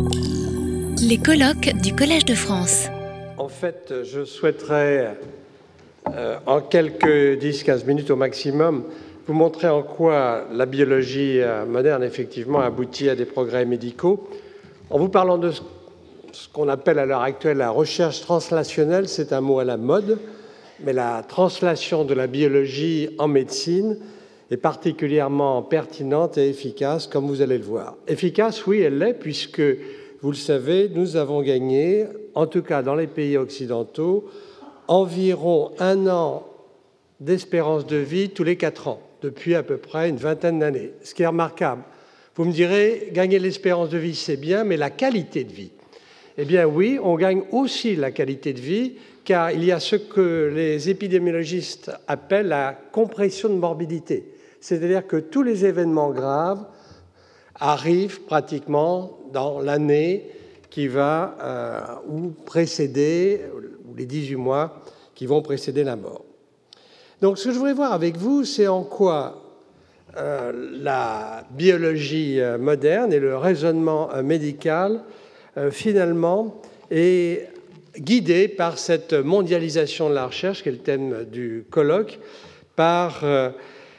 Les 0.00 1.18
colloques 1.18 1.72
du 1.82 1.92
Collège 1.92 2.24
de 2.24 2.34
France. 2.34 2.88
En 3.36 3.48
fait, 3.48 3.92
je 4.04 4.24
souhaiterais, 4.24 5.16
euh, 6.14 6.38
en 6.46 6.60
quelques 6.60 7.40
10-15 7.40 7.84
minutes 7.84 8.10
au 8.10 8.16
maximum, 8.16 8.84
vous 9.26 9.34
montrer 9.34 9.68
en 9.68 9.82
quoi 9.82 10.44
la 10.52 10.66
biologie 10.66 11.40
euh, 11.40 11.64
moderne, 11.66 12.04
effectivement, 12.04 12.60
aboutit 12.60 13.08
à 13.08 13.16
des 13.16 13.24
progrès 13.24 13.64
médicaux. 13.64 14.28
En 14.90 14.98
vous 14.98 15.08
parlant 15.08 15.36
de 15.36 15.50
ce 15.50 16.48
qu'on 16.52 16.68
appelle 16.68 17.00
à 17.00 17.06
l'heure 17.06 17.22
actuelle 17.22 17.56
la 17.56 17.70
recherche 17.70 18.20
translationnelle, 18.20 19.08
c'est 19.08 19.32
un 19.32 19.40
mot 19.40 19.58
à 19.58 19.64
la 19.64 19.76
mode, 19.76 20.18
mais 20.78 20.92
la 20.92 21.24
translation 21.26 22.04
de 22.04 22.14
la 22.14 22.28
biologie 22.28 23.10
en 23.18 23.26
médecine 23.26 23.98
est 24.50 24.56
particulièrement 24.56 25.62
pertinente 25.62 26.38
et 26.38 26.48
efficace, 26.48 27.06
comme 27.06 27.26
vous 27.26 27.42
allez 27.42 27.58
le 27.58 27.64
voir. 27.64 27.96
Efficace, 28.06 28.66
oui, 28.66 28.80
elle 28.80 28.98
l'est, 28.98 29.14
puisque 29.14 29.62
vous 30.20 30.30
le 30.30 30.36
savez, 30.36 30.90
nous 30.92 31.16
avons 31.16 31.42
gagné, 31.42 32.06
en 32.34 32.46
tout 32.46 32.62
cas 32.62 32.82
dans 32.82 32.94
les 32.94 33.06
pays 33.06 33.36
occidentaux, 33.36 34.28
environ 34.88 35.72
un 35.78 36.06
an 36.08 36.44
d'espérance 37.20 37.86
de 37.86 37.96
vie 37.96 38.30
tous 38.30 38.44
les 38.44 38.56
quatre 38.56 38.88
ans, 38.88 39.00
depuis 39.22 39.54
à 39.54 39.62
peu 39.62 39.76
près 39.76 40.08
une 40.08 40.16
vingtaine 40.16 40.58
d'années, 40.58 40.92
ce 41.02 41.14
qui 41.14 41.22
est 41.22 41.26
remarquable. 41.26 41.82
Vous 42.34 42.44
me 42.44 42.52
direz, 42.52 43.10
gagner 43.12 43.38
l'espérance 43.38 43.90
de 43.90 43.98
vie, 43.98 44.14
c'est 44.14 44.36
bien, 44.36 44.64
mais 44.64 44.76
la 44.76 44.90
qualité 44.90 45.44
de 45.44 45.52
vie 45.52 45.72
Eh 46.38 46.44
bien 46.44 46.66
oui, 46.66 46.98
on 47.02 47.16
gagne 47.16 47.42
aussi 47.52 47.96
la 47.96 48.12
qualité 48.12 48.52
de 48.52 48.60
vie, 48.60 48.94
car 49.24 49.50
il 49.50 49.64
y 49.64 49.72
a 49.72 49.80
ce 49.80 49.96
que 49.96 50.50
les 50.54 50.88
épidémiologistes 50.88 51.90
appellent 52.06 52.48
la 52.48 52.72
compression 52.92 53.48
de 53.48 53.54
morbidité, 53.54 54.24
c'est-à-dire 54.68 55.06
que 55.06 55.16
tous 55.16 55.42
les 55.42 55.64
événements 55.64 56.10
graves 56.10 56.66
arrivent 57.58 58.20
pratiquement 58.24 59.18
dans 59.32 59.60
l'année 59.60 60.26
qui 60.68 60.88
va 60.88 61.38
euh, 61.40 61.80
ou 62.06 62.28
précéder, 62.44 63.40
ou 63.88 63.94
les 63.96 64.04
18 64.04 64.36
mois 64.36 64.82
qui 65.14 65.24
vont 65.24 65.40
précéder 65.40 65.84
la 65.84 65.96
mort. 65.96 66.22
Donc 67.22 67.38
ce 67.38 67.44
que 67.44 67.52
je 67.52 67.56
voudrais 67.56 67.72
voir 67.72 67.94
avec 67.94 68.18
vous, 68.18 68.44
c'est 68.44 68.66
en 68.66 68.82
quoi 68.82 69.42
euh, 70.18 70.52
la 70.82 71.44
biologie 71.52 72.38
euh, 72.38 72.58
moderne 72.58 73.10
et 73.14 73.20
le 73.20 73.38
raisonnement 73.38 74.10
médical, 74.22 75.02
finalement, 75.70 76.60
est 76.90 77.48
guidé 77.98 78.46
par 78.48 78.78
cette 78.78 79.14
mondialisation 79.14 80.10
de 80.10 80.14
la 80.14 80.26
recherche, 80.26 80.62
qui 80.62 80.68
est 80.68 80.72
le 80.72 80.78
thème 80.78 81.24
du 81.24 81.64
colloque, 81.68 82.20
par 82.76 83.24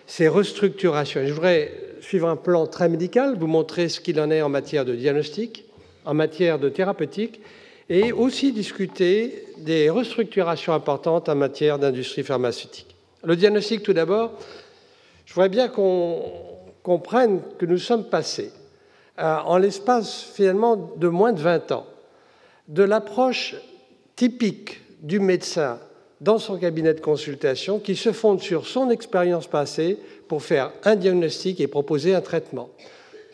ces 0.09 0.27
restructurations. 0.27 1.21
je 1.23 1.31
voudrais 1.31 1.71
suivre 2.01 2.27
un 2.27 2.35
plan 2.35 2.65
très 2.65 2.89
médical, 2.89 3.37
vous 3.37 3.45
montrer 3.45 3.89
ce 3.89 3.99
qu'il 4.01 4.19
en 4.19 4.31
est 4.31 4.41
en 4.41 4.49
matière 4.49 4.83
de 4.83 4.95
diagnostic, 4.95 5.65
en 6.03 6.15
matière 6.15 6.57
de 6.57 6.67
thérapeutique, 6.67 7.39
et 7.89 8.11
aussi 8.11 8.51
discuter 8.51 9.45
des 9.59 9.91
restructurations 9.91 10.73
importantes 10.73 11.29
en 11.29 11.35
matière 11.35 11.77
d'industrie 11.77 12.23
pharmaceutique. 12.23 12.95
Le 13.23 13.35
diagnostic, 13.35 13.83
tout 13.83 13.93
d'abord, 13.93 14.31
je 15.25 15.33
voudrais 15.35 15.49
bien 15.49 15.67
qu'on 15.67 16.23
comprenne 16.81 17.41
que 17.59 17.67
nous 17.67 17.77
sommes 17.77 18.09
passés, 18.09 18.51
euh, 19.19 19.37
en 19.45 19.59
l'espace 19.59 20.23
finalement 20.33 20.75
de 20.75 21.07
moins 21.07 21.33
de 21.33 21.41
20 21.41 21.71
ans, 21.71 21.85
de 22.67 22.81
l'approche 22.81 23.55
typique 24.15 24.81
du 25.01 25.19
médecin 25.19 25.79
dans 26.21 26.37
son 26.37 26.57
cabinet 26.57 26.93
de 26.93 26.99
consultation 26.99 27.79
qui 27.79 27.95
se 27.95 28.11
fonde 28.11 28.41
sur 28.41 28.67
son 28.67 28.89
expérience 28.89 29.47
passée 29.47 29.97
pour 30.27 30.43
faire 30.43 30.71
un 30.83 30.95
diagnostic 30.95 31.59
et 31.59 31.67
proposer 31.67 32.13
un 32.13 32.21
traitement. 32.21 32.69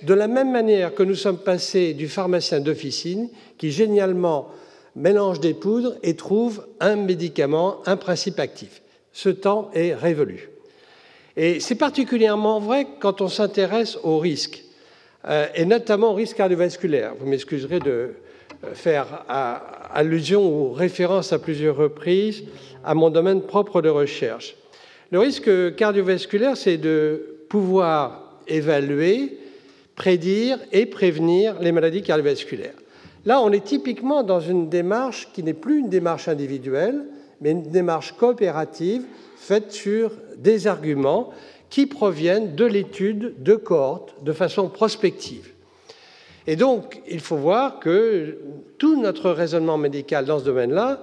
De 0.03 0.13
la 0.13 0.27
même 0.27 0.51
manière 0.51 0.93
que 0.93 1.03
nous 1.03 1.15
sommes 1.15 1.39
passés 1.39 1.93
du 1.93 2.07
pharmacien 2.07 2.59
d'officine 2.59 3.29
qui 3.57 3.71
génialement 3.71 4.49
mélange 4.95 5.39
des 5.39 5.53
poudres 5.53 5.95
et 6.03 6.15
trouve 6.15 6.67
un 6.79 6.95
médicament, 6.95 7.81
un 7.85 7.97
principe 7.97 8.39
actif. 8.39 8.81
Ce 9.11 9.29
temps 9.29 9.69
est 9.73 9.93
révolu. 9.93 10.49
Et 11.37 11.59
c'est 11.59 11.75
particulièrement 11.75 12.59
vrai 12.59 12.87
quand 12.99 13.21
on 13.21 13.27
s'intéresse 13.27 13.97
aux 14.03 14.19
risques, 14.19 14.63
euh, 15.27 15.47
et 15.55 15.65
notamment 15.65 16.11
aux 16.11 16.15
risques 16.15 16.37
cardiovasculaires. 16.37 17.13
Vous 17.19 17.25
m'excuserez 17.25 17.79
de 17.79 18.13
faire 18.73 19.25
allusion 19.93 20.45
ou 20.47 20.73
référence 20.73 21.33
à 21.33 21.39
plusieurs 21.39 21.75
reprises 21.75 22.43
à 22.83 22.93
mon 22.93 23.09
domaine 23.09 23.41
propre 23.41 23.81
de 23.81 23.89
recherche. 23.89 24.55
Le 25.11 25.19
risque 25.19 25.75
cardiovasculaire, 25.75 26.57
c'est 26.57 26.77
de 26.77 27.45
pouvoir 27.49 28.39
évaluer, 28.47 29.37
prédire 29.95 30.59
et 30.71 30.85
prévenir 30.85 31.59
les 31.61 31.71
maladies 31.71 32.01
cardiovasculaires. 32.01 32.73
Là, 33.25 33.41
on 33.41 33.51
est 33.51 33.63
typiquement 33.63 34.23
dans 34.23 34.39
une 34.39 34.69
démarche 34.69 35.29
qui 35.33 35.41
n'est 35.41 35.53
plus 35.53 35.79
une 35.79 35.89
démarche 35.89 36.27
individuelle, 36.27 37.05
mais 37.41 37.51
une 37.51 37.63
démarche 37.63 38.13
coopérative 38.13 39.03
faite 39.35 39.71
sur 39.71 40.11
des 40.37 40.67
arguments 40.67 41.31
qui 41.69 41.87
proviennent 41.87 42.55
de 42.55 42.65
l'étude 42.65 43.41
de 43.41 43.55
cohortes 43.55 44.15
de 44.23 44.31
façon 44.31 44.69
prospective. 44.69 45.54
Et 46.47 46.55
donc, 46.55 47.01
il 47.09 47.19
faut 47.19 47.37
voir 47.37 47.79
que 47.79 48.37
tout 48.77 49.01
notre 49.01 49.31
raisonnement 49.31 49.77
médical 49.77 50.25
dans 50.25 50.39
ce 50.39 50.45
domaine-là 50.45 51.01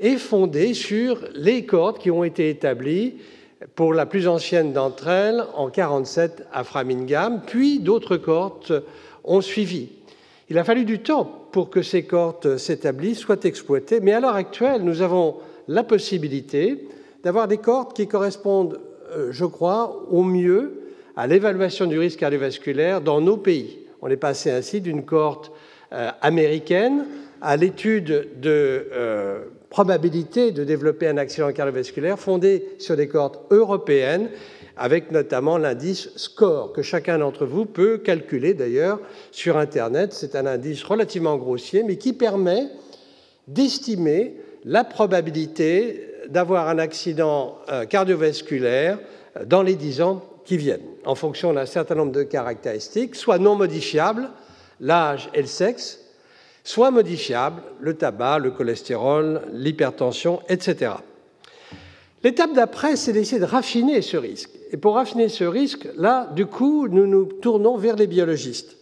est 0.00 0.16
fondé 0.16 0.74
sur 0.74 1.20
les 1.34 1.64
cohortes 1.64 2.00
qui 2.00 2.10
ont 2.10 2.24
été 2.24 2.48
établies 2.48 3.14
pour 3.74 3.94
la 3.94 4.06
plus 4.06 4.26
ancienne 4.26 4.72
d'entre 4.72 5.08
elles 5.08 5.44
en 5.54 5.66
1947 5.66 6.46
à 6.52 6.64
Framingham, 6.64 7.42
puis 7.46 7.78
d'autres 7.78 8.16
cohortes 8.16 8.72
ont 9.24 9.42
suivi. 9.42 9.90
Il 10.48 10.58
a 10.58 10.64
fallu 10.64 10.84
du 10.84 11.00
temps 11.00 11.30
pour 11.52 11.70
que 11.70 11.82
ces 11.82 12.04
cohortes 12.04 12.56
s'établissent, 12.56 13.18
soient 13.18 13.44
exploitées, 13.44 14.00
mais 14.00 14.12
à 14.12 14.20
l'heure 14.20 14.34
actuelle, 14.34 14.82
nous 14.82 15.02
avons 15.02 15.36
la 15.68 15.84
possibilité 15.84 16.88
d'avoir 17.22 17.46
des 17.46 17.58
cohortes 17.58 17.94
qui 17.94 18.08
correspondent, 18.08 18.80
euh, 19.12 19.28
je 19.30 19.44
crois, 19.44 20.04
au 20.10 20.22
mieux 20.24 20.80
à 21.16 21.26
l'évaluation 21.26 21.86
du 21.86 21.98
risque 21.98 22.18
cardiovasculaire 22.18 23.00
dans 23.00 23.20
nos 23.20 23.36
pays. 23.36 23.80
On 24.02 24.08
est 24.08 24.16
passé 24.16 24.50
ainsi 24.50 24.80
d'une 24.80 25.04
cohorte 25.04 25.52
euh, 25.92 26.10
américaine 26.22 27.06
à 27.42 27.56
l'étude 27.56 28.40
de 28.40 28.88
euh, 28.92 29.44
probabilité 29.70 30.52
de 30.52 30.64
développer 30.64 31.06
un 31.08 31.16
accident 31.16 31.52
cardiovasculaire 31.52 32.18
fondée 32.18 32.66
sur 32.78 32.96
des 32.96 33.08
cohortes 33.08 33.40
européennes, 33.50 34.28
avec 34.76 35.10
notamment 35.10 35.58
l'indice 35.58 36.10
SCORE, 36.16 36.72
que 36.72 36.82
chacun 36.82 37.18
d'entre 37.18 37.46
vous 37.46 37.66
peut 37.66 37.98
calculer 37.98 38.54
d'ailleurs 38.54 39.00
sur 39.30 39.56
Internet. 39.58 40.12
C'est 40.12 40.34
un 40.34 40.46
indice 40.46 40.82
relativement 40.82 41.36
grossier, 41.36 41.82
mais 41.82 41.96
qui 41.96 42.12
permet 42.12 42.68
d'estimer 43.48 44.36
la 44.64 44.84
probabilité 44.84 46.06
d'avoir 46.28 46.68
un 46.68 46.78
accident 46.78 47.58
euh, 47.70 47.84
cardiovasculaire 47.84 48.98
dans 49.46 49.62
les 49.62 49.74
10 49.74 50.02
ans 50.02 50.24
viennent, 50.56 50.80
en 51.04 51.14
fonction 51.14 51.52
d'un 51.52 51.66
certain 51.66 51.94
nombre 51.94 52.12
de 52.12 52.22
caractéristiques, 52.22 53.14
soit 53.14 53.38
non 53.38 53.54
modifiables, 53.54 54.30
l'âge 54.80 55.30
et 55.34 55.40
le 55.40 55.46
sexe, 55.46 56.00
soit 56.64 56.90
modifiables, 56.90 57.62
le 57.80 57.94
tabac, 57.94 58.38
le 58.38 58.50
cholestérol, 58.50 59.42
l'hypertension, 59.52 60.40
etc. 60.48 60.92
L'étape 62.22 62.52
d'après, 62.52 62.96
c'est 62.96 63.12
d'essayer 63.12 63.40
de 63.40 63.46
raffiner 63.46 64.02
ce 64.02 64.16
risque. 64.16 64.50
Et 64.72 64.76
pour 64.76 64.94
raffiner 64.94 65.28
ce 65.28 65.44
risque, 65.44 65.88
là, 65.96 66.28
du 66.34 66.46
coup, 66.46 66.86
nous 66.88 67.06
nous 67.06 67.24
tournons 67.24 67.76
vers 67.76 67.96
les 67.96 68.06
biologistes 68.06 68.76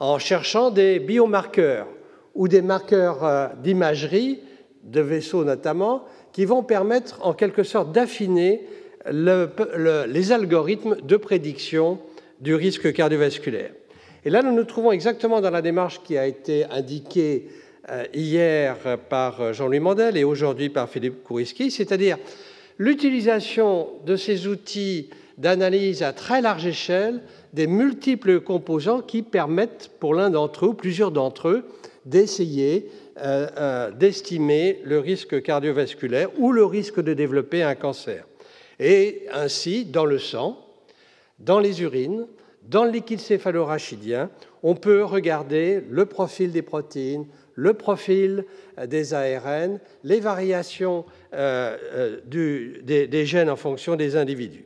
en 0.00 0.18
cherchant 0.18 0.70
des 0.70 0.98
biomarqueurs 0.98 1.86
ou 2.34 2.48
des 2.48 2.62
marqueurs 2.62 3.24
euh, 3.24 3.48
d'imagerie, 3.62 4.40
de 4.82 5.00
vaisseaux 5.02 5.44
notamment, 5.44 6.04
qui 6.32 6.46
vont 6.46 6.62
permettre 6.62 7.18
en 7.22 7.34
quelque 7.34 7.62
sorte 7.62 7.92
d'affiner 7.92 8.66
les 9.08 10.32
algorithmes 10.32 10.96
de 11.02 11.16
prédiction 11.16 11.98
du 12.40 12.54
risque 12.54 12.92
cardiovasculaire. 12.92 13.70
Et 14.24 14.30
là, 14.30 14.42
nous 14.42 14.54
nous 14.54 14.64
trouvons 14.64 14.92
exactement 14.92 15.40
dans 15.40 15.50
la 15.50 15.62
démarche 15.62 16.02
qui 16.02 16.18
a 16.18 16.26
été 16.26 16.64
indiquée 16.66 17.48
euh, 17.90 18.04
hier 18.12 18.76
par 19.08 19.40
euh, 19.40 19.52
Jean-Louis 19.52 19.80
Mandel 19.80 20.16
et 20.16 20.24
aujourd'hui 20.24 20.68
par 20.68 20.88
Philippe 20.88 21.22
Kouriski, 21.24 21.70
c'est-à-dire 21.70 22.18
l'utilisation 22.76 23.88
de 24.04 24.16
ces 24.16 24.46
outils 24.46 25.08
d'analyse 25.38 26.02
à 26.02 26.12
très 26.12 26.42
large 26.42 26.66
échelle 26.66 27.22
des 27.54 27.66
multiples 27.66 28.40
composants 28.40 29.00
qui 29.00 29.22
permettent 29.22 29.90
pour 29.98 30.14
l'un 30.14 30.28
d'entre 30.28 30.66
eux, 30.66 30.74
plusieurs 30.74 31.10
d'entre 31.10 31.48
eux, 31.48 31.64
d'essayer 32.04 32.90
euh, 33.22 33.90
d'estimer 33.90 34.80
le 34.84 34.98
risque 34.98 35.42
cardiovasculaire 35.42 36.28
ou 36.38 36.52
le 36.52 36.64
risque 36.64 37.00
de 37.00 37.14
développer 37.14 37.62
un 37.62 37.74
cancer. 37.74 38.24
Et 38.80 39.26
ainsi, 39.30 39.84
dans 39.84 40.06
le 40.06 40.18
sang, 40.18 40.58
dans 41.38 41.60
les 41.60 41.82
urines, 41.82 42.26
dans 42.66 42.84
le 42.84 42.90
liquide 42.90 43.20
céphalorachidien, 43.20 44.30
on 44.62 44.74
peut 44.74 45.04
regarder 45.04 45.82
le 45.88 46.06
profil 46.06 46.50
des 46.50 46.62
protéines, 46.62 47.26
le 47.54 47.74
profil 47.74 48.46
euh, 48.78 48.86
des 48.86 49.12
ARN, 49.12 49.80
les 50.02 50.18
variations 50.18 51.04
euh, 51.34 51.76
euh, 51.92 52.20
des, 52.26 53.26
gènes 53.26 53.50
en 53.50 53.56
fonction 53.56 53.96
des 53.96 54.16
individus. 54.16 54.64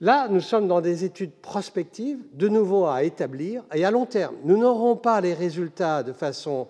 Là, 0.00 0.28
nous 0.28 0.40
sommes 0.40 0.68
dans 0.68 0.80
des 0.80 1.04
études 1.04 1.32
prospectives, 1.32 2.18
de 2.34 2.48
nouveau 2.48 2.86
à 2.86 3.02
établir, 3.02 3.64
et 3.74 3.84
à 3.84 3.90
long 3.90 4.06
terme. 4.06 4.36
Nous 4.44 4.56
n'aurons 4.56 4.94
pas 4.94 5.20
les 5.20 5.34
résultats 5.34 6.04
de 6.04 6.12
façon 6.12 6.68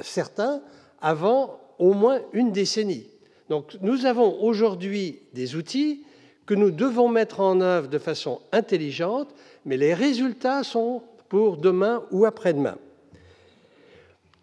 certaine 0.00 0.60
avant 1.00 1.60
au 1.78 1.92
moins 1.92 2.18
une 2.32 2.50
décennie. 2.50 3.11
Donc 3.52 3.76
nous 3.82 4.06
avons 4.06 4.42
aujourd'hui 4.42 5.18
des 5.34 5.56
outils 5.56 6.04
que 6.46 6.54
nous 6.54 6.70
devons 6.70 7.08
mettre 7.08 7.40
en 7.40 7.60
œuvre 7.60 7.86
de 7.86 7.98
façon 7.98 8.40
intelligente, 8.50 9.28
mais 9.66 9.76
les 9.76 9.92
résultats 9.92 10.64
sont 10.64 11.02
pour 11.28 11.58
demain 11.58 12.02
ou 12.12 12.24
après-demain. 12.24 12.78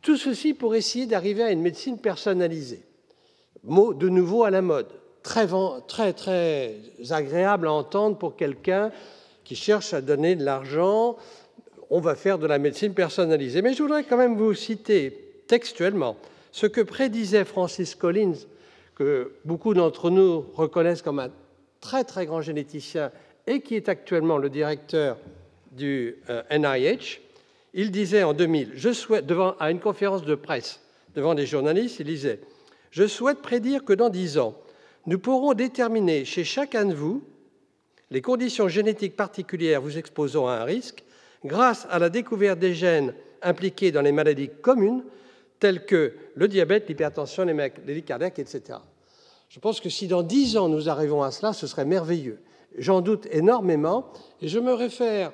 Tout 0.03 0.15
ceci 0.15 0.53
pour 0.53 0.75
essayer 0.75 1.07
d'arriver 1.07 1.41
à 1.41 1.49
une 1.51 1.63
médecine 1.63 1.97
personnalisée. 1.97 2.83
Mot 3.63 3.95
de 3.95 4.09
nouveau 4.09 4.43
à 4.43 4.51
la 4.51 4.61
mode 4.61 4.89
très, 5.23 5.47
très, 5.87 6.13
très 6.13 6.75
agréable 7.09 7.65
à 7.65 7.71
entendre 7.71 8.15
pour 8.15 8.35
quelqu'un 8.35 8.91
qui 9.43 9.55
cherche 9.55 9.91
à 9.95 10.01
donner 10.01 10.35
de 10.35 10.45
l'argent. 10.45 11.17
On 11.89 11.99
va 11.99 12.13
faire 12.13 12.37
de 12.37 12.45
la 12.45 12.59
médecine 12.59 12.93
personnalisée. 12.93 13.63
Mais 13.63 13.73
je 13.73 13.81
voudrais 13.81 14.03
quand 14.03 14.17
même 14.17 14.37
vous 14.37 14.53
citer 14.53 15.41
textuellement 15.47 16.15
ce 16.51 16.67
que 16.67 16.81
prédisait 16.81 17.43
Francis 17.43 17.95
Collins, 17.95 18.45
que 18.99 19.31
beaucoup 19.45 19.73
d'entre 19.73 20.09
nous 20.09 20.41
reconnaissent 20.53 21.01
comme 21.01 21.19
un 21.19 21.31
très 21.79 22.03
très 22.03 22.25
grand 22.25 22.41
généticien 22.41 23.11
et 23.47 23.61
qui 23.61 23.75
est 23.75 23.87
actuellement 23.87 24.37
le 24.37 24.49
directeur 24.49 25.17
du 25.71 26.17
NIH. 26.51 26.59
Euh, 26.59 26.95
il 27.73 27.91
disait 27.91 28.23
en 28.23 28.33
2000, 28.33 28.71
je 28.75 28.91
souhaite, 28.91 29.25
devant, 29.25 29.55
à 29.59 29.71
une 29.71 29.79
conférence 29.79 30.23
de 30.23 30.35
presse 30.35 30.81
devant 31.15 31.33
des 31.33 31.45
journalistes, 31.45 31.99
il 31.99 32.07
disait 32.07 32.41
Je 32.91 33.07
souhaite 33.07 33.41
prédire 33.41 33.85
que 33.85 33.93
dans 33.93 34.09
dix 34.09 34.37
ans, 34.37 34.55
nous 35.05 35.17
pourrons 35.17 35.53
déterminer 35.53 36.25
chez 36.25 36.43
chacun 36.43 36.83
de 36.83 36.93
vous 36.93 37.23
les 38.11 38.21
conditions 38.21 38.67
génétiques 38.67 39.15
particulières 39.15 39.81
vous 39.81 39.97
exposant 39.97 40.47
à 40.47 40.55
un 40.55 40.63
risque 40.65 41.05
grâce 41.45 41.87
à 41.89 41.99
la 41.99 42.09
découverte 42.09 42.59
des 42.59 42.73
gènes 42.73 43.13
impliqués 43.41 43.93
dans 43.93 44.01
les 44.01 44.11
maladies 44.11 44.49
communes 44.61 45.03
telles 45.59 45.85
que 45.85 46.13
le 46.35 46.47
diabète, 46.47 46.87
l'hypertension, 46.87 47.45
les 47.45 48.01
cardiaques, 48.01 48.39
etc. 48.39 48.79
Je 49.49 49.59
pense 49.59 49.81
que 49.81 49.89
si 49.89 50.07
dans 50.07 50.23
dix 50.23 50.57
ans 50.57 50.69
nous 50.69 50.89
arrivons 50.89 51.23
à 51.23 51.31
cela, 51.31 51.53
ce 51.53 51.67
serait 51.67 51.85
merveilleux. 51.85 52.39
J'en 52.77 53.01
doute 53.01 53.27
énormément 53.31 54.11
et 54.41 54.47
je 54.47 54.59
me 54.59 54.73
réfère 54.73 55.31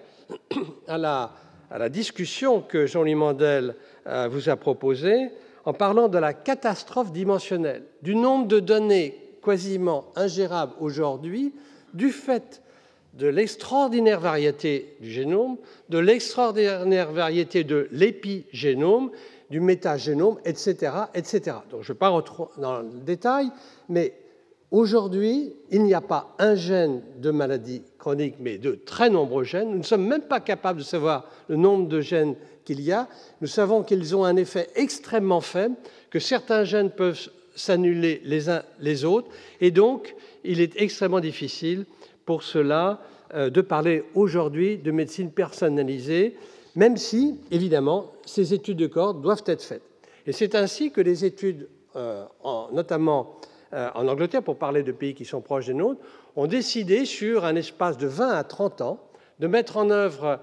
à 0.88 0.98
la, 0.98 1.34
à 1.70 1.78
la 1.78 1.90
discussion 1.90 2.62
que 2.62 2.86
Jean-Louis 2.86 3.16
Mandel 3.16 3.76
euh, 4.08 4.28
vous 4.32 4.50
a 4.50 4.56
proposée 4.56 5.30
en 5.66 5.74
parlant 5.74 6.08
de 6.08 6.18
la 6.18 6.34
catastrophe 6.34 7.12
dimensionnelle, 7.12 7.84
du 8.04 8.16
nombre 8.16 8.48
de 8.48 8.60
données 8.60 9.20
quasiment 9.44 10.06
ingérable 10.16 10.74
aujourd'hui 10.80 11.54
du 11.94 12.12
fait 12.12 12.62
de 13.14 13.28
l'extraordinaire 13.28 14.20
variété 14.20 14.96
du 15.00 15.10
génome, 15.10 15.58
de 15.90 15.98
l'extraordinaire 15.98 17.12
variété 17.12 17.64
de 17.64 17.88
l'épigénome, 17.92 19.12
du 19.50 19.60
métagénome, 19.60 20.38
etc. 20.46 20.92
etc. 21.14 21.58
Donc 21.70 21.82
je 21.82 21.92
ne 21.92 21.94
vais 21.94 22.00
pas 22.00 22.10
rentrer 22.10 22.44
dans 22.58 22.80
le 22.80 23.00
détail, 23.06 23.50
mais 23.90 24.14
aujourd'hui, 24.72 25.54
il 25.72 25.84
n'y 25.84 25.94
a 25.94 26.02
pas 26.02 26.36
un 26.40 26.56
gène 26.56 27.02
de 27.18 27.32
maladie 27.32 27.84
chronique, 27.98 28.36
mais 28.40 28.58
de 28.58 28.74
très 28.74 29.10
nombreux 29.10 29.44
gènes. 29.44 29.72
Nous 29.72 29.78
ne 29.78 29.84
sommes 29.84 30.08
même 30.08 30.24
pas 30.24 30.40
capables 30.40 30.80
de 30.80 30.84
savoir 30.84 31.30
le 31.48 31.56
nombre 31.56 31.88
de 31.88 32.02
gènes 32.02 32.36
qu'il 32.64 32.82
y 32.82 32.92
a. 32.92 33.08
Nous 33.42 33.48
savons 33.48 33.84
qu'ils 33.84 34.16
ont 34.16 34.26
un 34.26 34.36
effet 34.36 34.70
extrêmement 34.76 35.42
faible, 35.42 35.76
que 36.10 36.20
certains 36.20 36.64
gènes 36.64 36.90
peuvent 36.90 37.30
s'annuler 37.56 38.22
les 38.26 38.50
uns 38.50 38.64
les 38.80 39.06
autres. 39.06 39.30
Et 39.62 39.72
donc, 39.72 40.16
il 40.44 40.60
est 40.60 40.80
extrêmement 40.82 41.20
difficile 41.20 41.86
pour 42.26 42.44
cela 42.44 43.02
euh, 43.34 43.50
de 43.50 43.62
parler 43.62 44.04
aujourd'hui 44.14 44.78
de 44.78 44.92
médecine 44.92 45.32
personnalisée, 45.32 46.36
même 46.76 46.98
si, 46.98 47.40
évidemment, 47.52 48.12
ces 48.26 48.54
études 48.54 48.78
de 48.78 48.88
corps 48.88 49.14
doivent 49.14 49.44
être 49.46 49.64
faites. 49.64 49.84
Et 50.28 50.32
c'est 50.32 50.56
ainsi 50.56 50.92
que 50.92 51.02
les 51.02 51.26
études, 51.26 51.70
euh, 51.96 52.26
notamment 52.72 53.36
euh, 53.74 53.90
en 53.96 54.08
Angleterre, 54.08 54.44
pour 54.44 54.58
parler 54.58 54.84
de 54.84 54.92
pays 54.92 55.14
qui 55.14 55.26
sont 55.26 55.42
proches 55.42 55.68
des 55.68 55.74
nôtres, 55.74 56.02
ont 56.36 56.48
décidé, 56.48 57.06
sur 57.06 57.46
un 57.46 57.56
espace 57.56 57.98
de 57.98 58.08
20 58.08 58.30
à 58.30 58.44
30 58.44 58.82
ans, 58.82 59.00
de 59.40 59.48
mettre 59.48 59.78
en 59.78 59.90
œuvre 59.90 60.40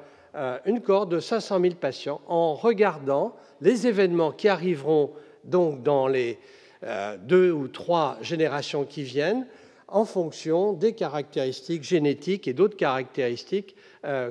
une 0.64 0.80
cohorte 0.80 1.10
de 1.10 1.20
500 1.20 1.60
000 1.60 1.74
patients 1.74 2.22
en 2.26 2.54
regardant 2.54 3.36
les 3.60 3.86
événements 3.86 4.32
qui 4.32 4.48
arriveront 4.48 5.10
donc 5.44 5.82
dans 5.82 6.08
les 6.08 6.38
euh, 6.84 7.16
deux 7.16 7.52
ou 7.52 7.68
trois 7.68 8.18
générations 8.22 8.84
qui 8.84 9.04
viennent 9.04 9.46
en 9.86 10.04
fonction 10.04 10.72
des 10.72 10.94
caractéristiques 10.94 11.84
génétiques 11.84 12.48
et 12.48 12.54
d'autres 12.54 12.76
caractéristiques 12.76 13.76
euh, 13.76 13.81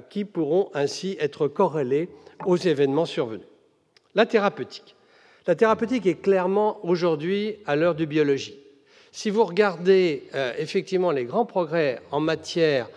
qui 0.10 0.26
pourront 0.26 0.70
ainsi 0.74 1.16
être 1.20 1.48
corrélées 1.48 2.10
aux 2.46 2.58
événements 2.58 3.06
survenus. 3.06 3.48
La 4.16 4.26
thérapeutique. 4.26 4.96
La 5.48 5.56
thérapeutique 5.56 6.06
est 6.06 6.22
clairement 6.22 6.86
aujourd'hui 6.86 7.56
à 7.66 7.76
l'heure 7.76 7.96
de 7.96 8.04
biologie. 8.04 8.60
Si 9.14 9.30
vous 9.30 9.44
regardez 9.44 10.24
euh, 10.36 10.54
effectivement 10.58 11.12
les 11.12 11.26
grands 11.26 11.46
progrès 11.46 12.02
en 12.12 12.20
matière 12.20 12.90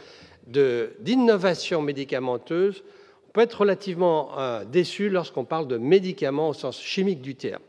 d'innovation 0.46 1.80
médicamenteuse, 1.80 2.82
on 3.28 3.32
peut 3.32 3.40
être 3.40 3.60
relativement 3.60 4.30
déçu 4.70 5.08
lorsqu'on 5.08 5.44
parle 5.44 5.66
de 5.66 5.78
médicaments 5.78 6.50
au 6.50 6.52
sens 6.52 6.80
chimique 6.80 7.22
du 7.22 7.34
terme 7.34 7.62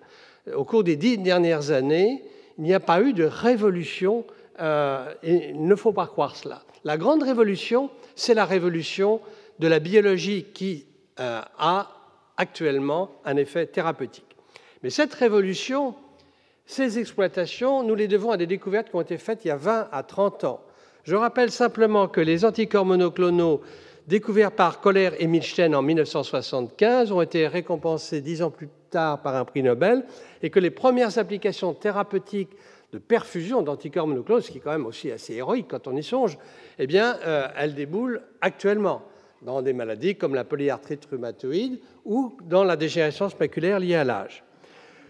au 0.53 0.63
cours 0.63 0.83
des 0.83 0.95
dix 0.95 1.17
dernières 1.17 1.71
années, 1.71 2.23
il 2.57 2.63
n'y 2.63 2.73
a 2.73 2.79
pas 2.79 3.01
eu 3.01 3.13
de 3.13 3.23
révolution. 3.23 4.25
Euh, 4.59 5.13
il 5.23 5.65
ne 5.65 5.75
faut 5.75 5.91
pas 5.91 6.07
croire 6.07 6.35
cela. 6.35 6.63
La 6.83 6.97
grande 6.97 7.23
révolution, 7.23 7.89
c'est 8.15 8.33
la 8.33 8.45
révolution 8.45 9.19
de 9.59 9.67
la 9.67 9.79
biologie 9.79 10.45
qui 10.53 10.85
euh, 11.19 11.41
a 11.57 11.91
actuellement 12.37 13.11
un 13.25 13.37
effet 13.37 13.65
thérapeutique. 13.65 14.35
Mais 14.83 14.89
cette 14.89 15.13
révolution, 15.13 15.95
ces 16.65 16.99
exploitations, 16.99 17.83
nous 17.83 17.95
les 17.95 18.07
devons 18.07 18.31
à 18.31 18.37
des 18.37 18.47
découvertes 18.47 18.89
qui 18.89 18.95
ont 18.95 19.01
été 19.01 19.17
faites 19.17 19.45
il 19.45 19.49
y 19.49 19.51
a 19.51 19.57
20 19.57 19.89
à 19.91 20.03
30 20.03 20.43
ans. 20.45 20.61
Je 21.03 21.15
rappelle 21.15 21.51
simplement 21.51 22.07
que 22.07 22.21
les 22.21 22.45
anticorps 22.45 22.85
monoclonaux 22.85 23.61
découverts 24.07 24.51
par 24.51 24.81
Kohler 24.81 25.11
et 25.19 25.27
Milstein 25.27 25.73
en 25.73 25.81
1975 25.81 27.11
ont 27.11 27.21
été 27.21 27.47
récompensés 27.47 28.21
dix 28.21 28.41
ans 28.41 28.51
plus 28.51 28.69
tard 28.89 29.21
par 29.21 29.35
un 29.35 29.45
prix 29.45 29.63
Nobel 29.63 30.05
et 30.41 30.49
que 30.49 30.59
les 30.59 30.69
premières 30.69 31.17
applications 31.17 31.73
thérapeutiques 31.73 32.51
de 32.91 32.97
perfusion 32.97 33.61
d'anticorps 33.61 34.07
monoclonaux, 34.07 34.41
ce 34.41 34.51
qui 34.51 34.59
est 34.59 34.61
quand 34.61 34.71
même 34.71 34.85
aussi 34.85 35.11
assez 35.11 35.33
héroïque 35.33 35.67
quand 35.69 35.87
on 35.87 35.95
y 35.95 36.03
songe, 36.03 36.37
eh 36.79 36.87
bien, 36.87 37.17
euh, 37.25 37.47
elles 37.57 37.75
déboulent 37.75 38.21
actuellement 38.41 39.03
dans 39.41 39.61
des 39.61 39.73
maladies 39.73 40.15
comme 40.15 40.35
la 40.35 40.43
polyarthrite 40.43 41.05
rhumatoïde 41.05 41.79
ou 42.05 42.37
dans 42.43 42.63
la 42.63 42.75
dégénérescence 42.75 43.39
maculaire 43.39 43.79
liée 43.79 43.95
à 43.95 44.03
l'âge. 44.03 44.43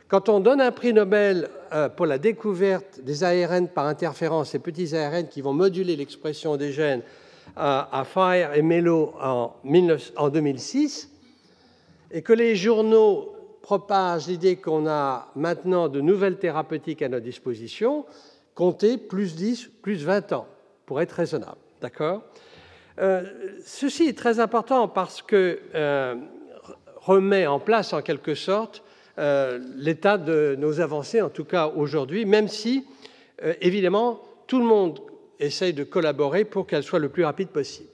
Quand 0.07 0.29
on 0.29 0.39
donne 0.39 0.61
un 0.61 0.71
prix 0.71 0.93
Nobel 0.93 1.49
euh, 1.73 1.89
pour 1.89 2.05
la 2.05 2.17
découverte 2.17 3.01
des 3.01 3.23
ARN 3.23 3.67
par 3.67 3.87
interférence, 3.87 4.51
ces 4.51 4.59
petits 4.59 4.95
ARN 4.95 5.27
qui 5.27 5.41
vont 5.41 5.53
moduler 5.53 5.95
l'expression 5.95 6.57
des 6.57 6.71
gènes 6.71 7.01
à, 7.55 8.03
Fire 8.05 8.53
et 8.53 8.61
Mello 8.61 9.13
en 9.21 10.29
2006, 10.29 11.09
et 12.11 12.21
que 12.21 12.33
les 12.33 12.55
journaux 12.55 13.34
propage 13.65 14.27
l'idée 14.27 14.57
qu'on 14.57 14.85
a 14.85 15.31
maintenant 15.35 15.89
de 15.89 15.99
nouvelles 15.99 16.37
thérapeutiques 16.37 17.01
à 17.01 17.09
notre 17.09 17.23
disposition, 17.23 18.05
comptez 18.53 18.99
plus 18.99 19.35
10, 19.35 19.71
plus 19.81 20.03
20 20.03 20.33
ans, 20.33 20.47
pour 20.85 21.01
être 21.01 21.13
raisonnable. 21.13 21.57
D'accord? 21.81 22.21
Euh, 22.99 23.23
Ceci 23.65 24.03
est 24.03 24.15
très 24.15 24.39
important 24.39 24.87
parce 24.87 25.23
que 25.23 25.59
euh, 25.73 26.13
remet 26.97 27.47
en 27.47 27.59
place, 27.59 27.91
en 27.91 28.03
quelque 28.03 28.35
sorte, 28.35 28.83
euh, 29.17 29.59
l'état 29.75 30.19
de 30.19 30.55
nos 30.59 30.79
avancées, 30.79 31.23
en 31.23 31.29
tout 31.29 31.45
cas 31.45 31.69
aujourd'hui, 31.69 32.25
même 32.25 32.47
si, 32.47 32.85
évidemment, 33.61 34.21
tout 34.45 34.59
le 34.59 34.65
monde 34.65 34.99
essaye 35.39 35.73
de 35.73 35.83
collaborer 35.83 36.45
pour 36.45 36.67
qu'elles 36.67 36.83
soient 36.83 36.99
le 36.99 37.09
plus 37.09 37.25
rapide 37.25 37.49
possible. 37.49 37.89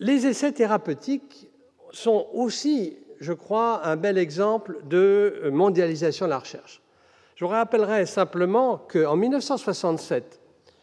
Les 0.00 0.26
essais 0.26 0.50
thérapeutiques 0.50 1.48
sont 1.92 2.26
aussi 2.32 2.96
je 3.20 3.32
crois, 3.32 3.86
un 3.86 3.96
bel 3.96 4.18
exemple 4.18 4.78
de 4.84 5.50
mondialisation 5.52 6.26
de 6.26 6.30
la 6.30 6.38
recherche. 6.38 6.80
Je 7.36 7.44
vous 7.44 7.50
rappellerai 7.50 8.06
simplement 8.06 8.78
qu'en 8.90 9.16
1967, 9.16 10.40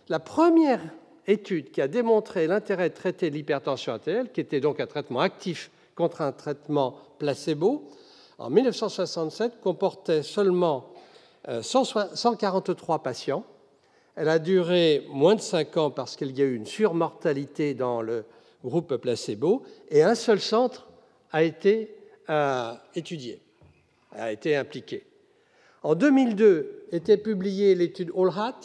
la 0.09 0.19
première 0.19 0.81
étude 1.27 1.71
qui 1.71 1.81
a 1.81 1.87
démontré 1.87 2.47
l'intérêt 2.47 2.89
de 2.89 2.95
traiter 2.95 3.29
l'hypertension 3.29 3.93
artérielle, 3.93 4.31
qui 4.31 4.41
était 4.41 4.61
donc 4.61 4.79
un 4.79 4.87
traitement 4.87 5.19
actif 5.19 5.69
contre 5.95 6.21
un 6.21 6.31
traitement 6.31 6.95
placebo, 7.19 7.89
en 8.37 8.49
1967 8.49 9.59
comportait 9.61 10.23
seulement 10.23 10.89
143 11.61 12.95
euh, 12.95 12.99
patients. 12.99 13.43
Elle 14.15 14.29
a 14.29 14.39
duré 14.39 15.05
moins 15.09 15.35
de 15.35 15.41
5 15.41 15.77
ans 15.77 15.91
parce 15.91 16.15
qu'il 16.15 16.37
y 16.37 16.41
a 16.41 16.45
eu 16.45 16.55
une 16.55 16.65
surmortalité 16.65 17.73
dans 17.73 18.01
le 18.01 18.25
groupe 18.63 18.95
placebo 18.97 19.63
et 19.89 20.03
un 20.03 20.15
seul 20.15 20.39
centre 20.39 20.87
a 21.31 21.43
été 21.43 21.95
a 22.27 22.81
étudié, 22.95 23.39
a 24.11 24.31
été 24.31 24.55
impliqué. 24.55 25.05
En 25.83 25.95
2002 25.95 26.85
était 26.91 27.17
publiée 27.17 27.75
l'étude 27.75 28.11
Allhat, 28.17 28.55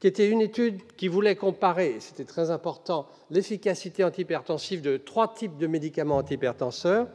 qui 0.00 0.06
était 0.08 0.28
une 0.28 0.40
étude 0.40 0.80
qui 0.96 1.08
voulait 1.08 1.36
comparer, 1.36 1.96
c'était 2.00 2.24
très 2.24 2.50
important, 2.50 3.06
l'efficacité 3.30 4.02
antihypertensive 4.02 4.82
de 4.82 4.96
trois 4.96 5.32
types 5.32 5.56
de 5.58 5.66
médicaments 5.66 6.16
antihypertenseurs. 6.16 7.06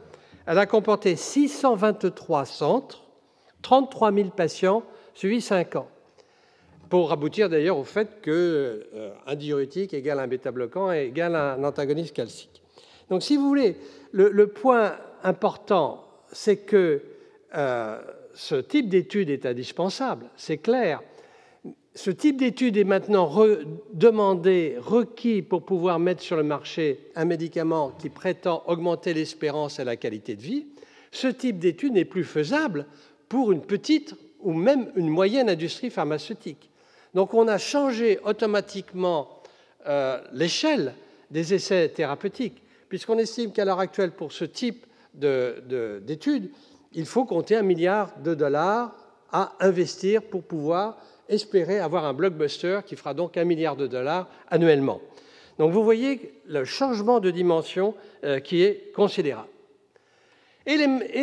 Elle 0.46 0.58
a 0.58 0.64
comporté 0.64 1.14
623 1.14 2.46
centres, 2.46 3.04
33 3.60 4.12
000 4.12 4.28
patients, 4.30 4.82
suivis 5.12 5.42
5 5.42 5.76
ans, 5.76 5.88
pour 6.88 7.12
aboutir 7.12 7.50
d'ailleurs 7.50 7.76
au 7.76 7.84
fait 7.84 8.22
qu'un 8.22 8.32
euh, 8.32 9.34
diurétique 9.36 9.92
égale 9.92 10.20
un 10.20 10.26
bêta-bloquant 10.26 10.90
égale 10.90 11.36
un 11.36 11.62
antagoniste 11.64 12.14
calcique. 12.14 12.62
Donc 13.10 13.22
si 13.22 13.36
vous 13.36 13.46
voulez, 13.46 13.76
le, 14.12 14.46
point 14.46 14.96
important, 15.24 16.04
c'est 16.32 16.58
que 16.58 17.02
euh, 17.54 18.00
ce 18.34 18.56
type 18.56 18.88
d'étude 18.88 19.30
est 19.30 19.46
indispensable, 19.46 20.26
c'est 20.36 20.58
clair, 20.58 21.00
ce 21.94 22.12
type 22.12 22.36
d'étude 22.36 22.76
est 22.76 22.84
maintenant 22.84 23.28
demandé, 23.92 24.76
requis 24.78 25.42
pour 25.42 25.64
pouvoir 25.64 25.98
mettre 25.98 26.22
sur 26.22 26.36
le 26.36 26.44
marché 26.44 27.10
un 27.16 27.24
médicament 27.24 27.90
qui 27.90 28.08
prétend 28.08 28.62
augmenter 28.66 29.14
l'espérance 29.14 29.80
et 29.80 29.84
la 29.84 29.96
qualité 29.96 30.36
de 30.36 30.42
vie. 30.42 30.66
Ce 31.10 31.26
type 31.26 31.58
d'étude 31.58 31.94
n'est 31.94 32.04
plus 32.04 32.22
faisable 32.22 32.86
pour 33.28 33.50
une 33.50 33.62
petite 33.62 34.14
ou 34.40 34.52
même 34.52 34.92
une 34.94 35.08
moyenne 35.08 35.50
industrie 35.50 35.90
pharmaceutique. 35.90 36.70
Donc 37.14 37.34
on 37.34 37.48
a 37.48 37.58
changé 37.58 38.20
automatiquement 38.24 39.42
euh, 39.88 40.20
l'échelle 40.32 40.94
des 41.32 41.52
essais 41.52 41.88
thérapeutiques, 41.88 42.62
puisqu'on 42.88 43.18
estime 43.18 43.50
qu'à 43.50 43.64
l'heure 43.64 43.80
actuelle, 43.80 44.12
pour 44.12 44.32
ce 44.32 44.44
type 44.44 44.86
d'études, 45.14 46.50
il 46.92 47.06
faut 47.06 47.24
compter 47.24 47.56
un 47.56 47.62
milliard 47.62 48.12
de 48.22 48.34
dollars 48.34 48.94
à 49.32 49.52
investir 49.60 50.22
pour 50.22 50.42
pouvoir 50.42 50.98
espérer 51.28 51.78
avoir 51.78 52.04
un 52.06 52.14
blockbuster 52.14 52.80
qui 52.86 52.96
fera 52.96 53.14
donc 53.14 53.36
un 53.36 53.44
milliard 53.44 53.76
de 53.76 53.86
dollars 53.86 54.28
annuellement. 54.48 55.00
Donc 55.58 55.72
vous 55.72 55.84
voyez 55.84 56.40
le 56.46 56.64
changement 56.64 57.20
de 57.20 57.30
dimension 57.30 57.94
euh, 58.24 58.40
qui 58.40 58.62
est 58.62 58.92
considérable. 58.94 59.48
Et 60.66 60.76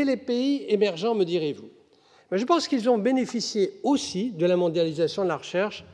les, 0.03 0.17
pays 0.17 0.65
émergents, 0.69 1.13
me 1.13 1.23
direz-vous? 1.23 1.69
Mais 2.31 2.37
Je 2.39 2.45
pense 2.45 2.67
qu'ils 2.67 2.89
ont 2.89 2.97
bénéficié 2.97 3.79
aussi 3.83 4.31
de 4.31 4.45
la 4.45 4.57
mondialisation 4.57 5.23
de 5.23 5.27
la 5.27 5.37
recherche 5.37 5.85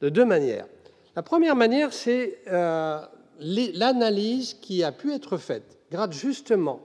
de 0.00 0.08
deux 0.08 0.24
manières. 0.24 0.66
La 1.16 1.22
première 1.22 1.56
manière, 1.56 1.92
c'est 1.92 2.38
euh, 2.46 3.00
l'analyse 3.40 4.54
qui 4.54 4.84
a 4.84 4.92
pu 4.92 5.12
être 5.12 5.36
faite 5.36 5.78
grâce 5.90 6.12
justement 6.12 6.80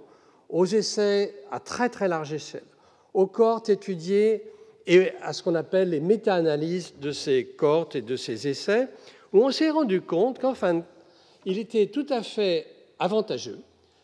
aux 0.50 0.66
essais 0.66 1.34
à 1.52 1.60
très 1.60 1.90
très 1.90 2.08
large 2.08 2.34
échelle, 2.34 2.64
aux 3.14 3.28
cohortes 3.28 3.70
étudiées 3.70 4.44
et 4.86 5.12
à 5.22 5.34
ce 5.34 5.44
qu'on 5.44 5.56
appelle 5.56 5.90
les 5.90 6.00
méta-analyses 6.00 6.94
de 7.00 7.12
ces 7.12 7.46
cohortes 7.46 7.96
et 7.96 8.02
de 8.02 8.16
ces 8.16 8.48
essais, 8.48 8.88
où 9.34 9.44
on 9.44 9.52
s'est 9.52 9.70
rendu 9.70 10.02
compte 10.02 10.40
qu'enfin, 10.40 10.84
il 11.46 11.58
était 11.58 11.88
tout 11.88 12.06
à 12.10 12.24
fait 12.24 12.68
avantageux 13.00 13.60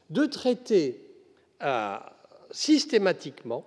de 0.10 0.26
traiter 0.26 1.02
euh, 1.62 1.96
systématiquement, 2.52 3.66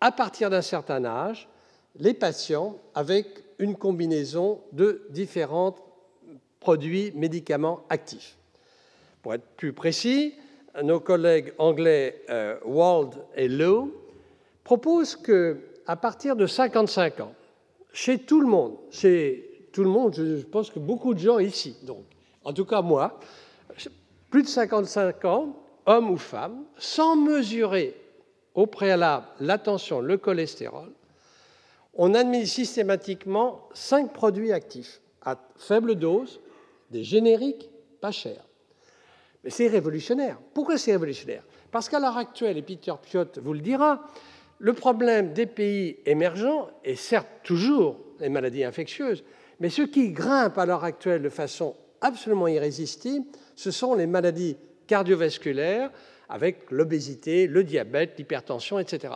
à 0.00 0.12
partir 0.12 0.50
d'un 0.50 0.62
certain 0.62 1.04
âge, 1.04 1.48
les 1.98 2.14
patients 2.14 2.76
avec 2.94 3.26
une 3.58 3.76
combinaison 3.76 4.60
de 4.72 5.02
différents 5.10 5.74
produits 6.60 7.12
médicaments 7.14 7.84
actifs. 7.90 8.36
Pour 9.22 9.34
être 9.34 9.46
plus 9.56 9.72
précis, 9.72 10.34
nos 10.82 11.00
collègues 11.00 11.52
anglais 11.58 12.22
euh, 12.30 12.56
Wald 12.64 13.14
et 13.34 13.48
Lowe 13.48 13.90
proposent 14.64 15.16
que 15.16 15.58
à 15.86 15.96
partir 15.96 16.36
de 16.36 16.46
55 16.46 17.20
ans, 17.20 17.34
chez 17.92 18.18
tout 18.18 18.40
le 18.40 18.46
monde, 18.46 18.76
chez 18.90 19.68
tout 19.72 19.82
le 19.82 19.90
monde, 19.90 20.14
je 20.14 20.44
pense 20.44 20.70
que 20.70 20.78
beaucoup 20.78 21.14
de 21.14 21.18
gens 21.18 21.38
ici, 21.38 21.76
donc, 21.82 22.04
en 22.44 22.52
tout 22.52 22.64
cas 22.64 22.82
moi, 22.82 23.18
plus 24.30 24.42
de 24.42 24.48
55 24.48 25.24
ans, 25.24 25.56
hommes 25.86 26.10
ou 26.10 26.16
femmes, 26.16 26.64
sans 26.78 27.16
mesurer 27.16 27.96
au 28.54 28.66
préalable 28.66 29.26
la 29.40 29.58
tension, 29.58 30.00
le 30.00 30.16
cholestérol, 30.16 30.92
on 31.94 32.14
administre 32.14 32.54
systématiquement 32.54 33.68
cinq 33.74 34.12
produits 34.12 34.52
actifs 34.52 35.00
à 35.22 35.36
faible 35.56 35.96
dose, 35.96 36.40
des 36.90 37.04
génériques 37.04 37.68
pas 38.00 38.12
chers. 38.12 38.44
Mais 39.44 39.50
c'est 39.50 39.68
révolutionnaire. 39.68 40.38
Pourquoi 40.52 40.76
c'est 40.76 40.92
révolutionnaire? 40.92 41.44
Parce 41.70 41.88
qu'à 41.88 41.98
l'heure 41.98 42.16
actuelle, 42.16 42.58
et 42.58 42.62
Peter 42.62 42.92
Piot 43.02 43.24
vous 43.42 43.52
le 43.52 43.60
dira, 43.60 44.04
le 44.58 44.72
problème 44.74 45.32
des 45.32 45.46
pays 45.46 45.98
émergents 46.04 46.68
est 46.84 46.96
certes 46.96 47.28
toujours 47.42 47.98
les 48.20 48.28
maladies 48.28 48.64
infectieuses, 48.64 49.24
mais 49.60 49.70
ce 49.70 49.82
qui 49.82 50.10
grimpe 50.10 50.58
à 50.58 50.66
l'heure 50.66 50.84
actuelle 50.84 51.22
de 51.22 51.28
façon 51.30 51.74
absolument 52.00 52.48
irrésistible, 52.48 53.26
ce 53.56 53.70
sont 53.70 53.94
les 53.94 54.06
maladies 54.06 54.56
cardiovasculaires 54.86 55.90
avec 56.28 56.70
l'obésité, 56.70 57.46
le 57.46 57.64
diabète, 57.64 58.14
l'hypertension, 58.18 58.78
etc. 58.78 59.14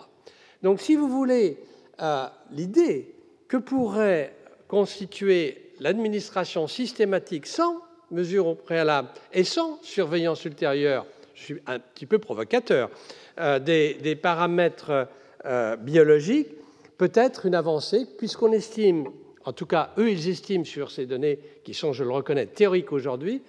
Donc 0.62 0.80
si 0.80 0.96
vous 0.96 1.08
voulez, 1.08 1.58
euh, 2.00 2.26
l'idée 2.50 3.14
que 3.48 3.56
pourrait 3.56 4.34
constituer 4.68 5.72
l'administration 5.80 6.66
systématique 6.66 7.46
sans 7.46 7.80
mesure 8.14 8.46
au 8.46 8.54
préalable 8.54 9.08
et 9.32 9.44
sans 9.44 9.78
surveillance 9.82 10.44
ultérieure, 10.44 11.06
je 11.34 11.42
suis 11.42 11.56
un 11.66 11.78
petit 11.78 12.06
peu 12.06 12.18
provocateur, 12.18 12.90
euh, 13.40 13.58
des, 13.58 14.16
paramètres 14.16 15.08
euh, 15.44 15.76
biologique 15.76 16.48
peut 16.96 17.12
être 17.14 17.46
une 17.46 17.54
avancée, 17.54 18.06
puisqu'on 18.18 18.52
estime, 18.52 19.08
en 19.44 19.52
tout 19.52 19.66
cas 19.66 19.90
eux 19.98 20.10
ils 20.10 20.28
estiment 20.28 20.64
sur 20.64 20.90
ces 20.90 21.06
données 21.06 21.38
qui 21.64 21.74
sont, 21.74 21.92
je 21.92 22.04
le 22.04 22.10
reconnais, 22.10 22.46
théoriques 22.46 22.92
aujourd'hui, 22.92 23.42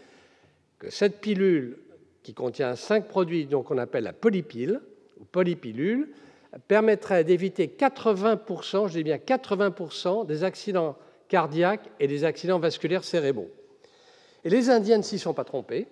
que 0.80 0.90
cette 0.90 1.22
pilule 1.22 1.78
qui 2.24 2.34
contient 2.34 2.76
cinq 2.76 3.08
produits 3.08 3.46
donc 3.46 3.72
on 3.72 3.78
appelle 3.78 4.04
la 4.04 4.14
polypile 4.14 4.82
ou 5.20 5.26
polypilule 5.26 6.10
permettrait 6.68 7.24
d'éviter 7.24 7.68
80%, 7.68 8.88
je 8.88 8.94
dis 8.94 9.04
bien 9.04 9.18
80% 9.18 10.26
des 10.26 10.44
accidents 10.44 10.96
cardiaques 11.28 11.90
et 12.00 12.08
des 12.08 12.24
accidents 12.24 12.60
vasculaires 12.60 13.04
cérébraux. 13.04 13.52
Et 14.46 14.50
les 14.50 14.70
Indiens 14.70 14.98
ne 15.00 15.04
s'y 15.04 15.20
sont 15.20 15.34
pas 15.34 15.44
trompés. 15.44 15.88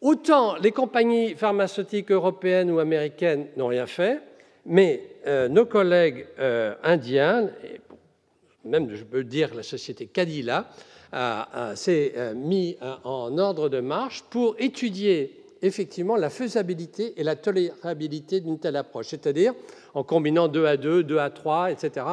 Autant 0.00 0.56
les 0.56 0.72
compagnies 0.72 1.36
pharmaceutiques 1.36 2.10
européennes 2.10 2.72
ou 2.72 2.80
américaines 2.80 3.46
n'ont 3.56 3.68
rien 3.68 3.86
fait, 3.86 4.20
mais 4.66 5.00
euh, 5.28 5.48
nos 5.48 5.64
collègues 5.64 6.26
euh, 6.40 6.74
indiens, 6.82 7.48
et 7.64 7.80
même 8.64 8.92
je 8.92 9.04
peux 9.04 9.22
dire 9.22 9.54
la 9.54 9.62
société 9.62 10.06
Cadilla, 10.06 10.68
s'est 11.74 12.14
euh, 12.16 12.34
mis 12.34 12.78
en 13.04 13.36
ordre 13.38 13.68
de 13.68 13.80
marche 13.80 14.24
pour 14.30 14.56
étudier 14.58 15.41
effectivement 15.62 16.16
la 16.16 16.28
faisabilité 16.28 17.18
et 17.20 17.22
la 17.22 17.36
tolérabilité 17.36 18.40
d'une 18.40 18.58
telle 18.58 18.76
approche, 18.76 19.06
c'est-à-dire 19.08 19.54
en 19.94 20.02
combinant 20.02 20.48
2 20.48 20.66
à 20.66 20.76
2, 20.76 21.04
2 21.04 21.18
à 21.18 21.30
3, 21.30 21.70
etc., 21.70 22.04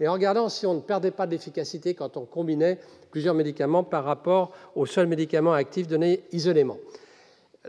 et 0.00 0.08
en 0.08 0.12
regardant 0.12 0.48
si 0.48 0.66
on 0.66 0.74
ne 0.74 0.80
perdait 0.80 1.12
pas 1.12 1.26
d'efficacité 1.26 1.94
quand 1.94 2.16
on 2.16 2.24
combinait 2.24 2.78
plusieurs 3.10 3.34
médicaments 3.34 3.84
par 3.84 4.04
rapport 4.04 4.52
au 4.74 4.86
seul 4.86 5.06
médicament 5.06 5.52
actif 5.52 5.86
donné 5.86 6.24
isolément. 6.32 6.78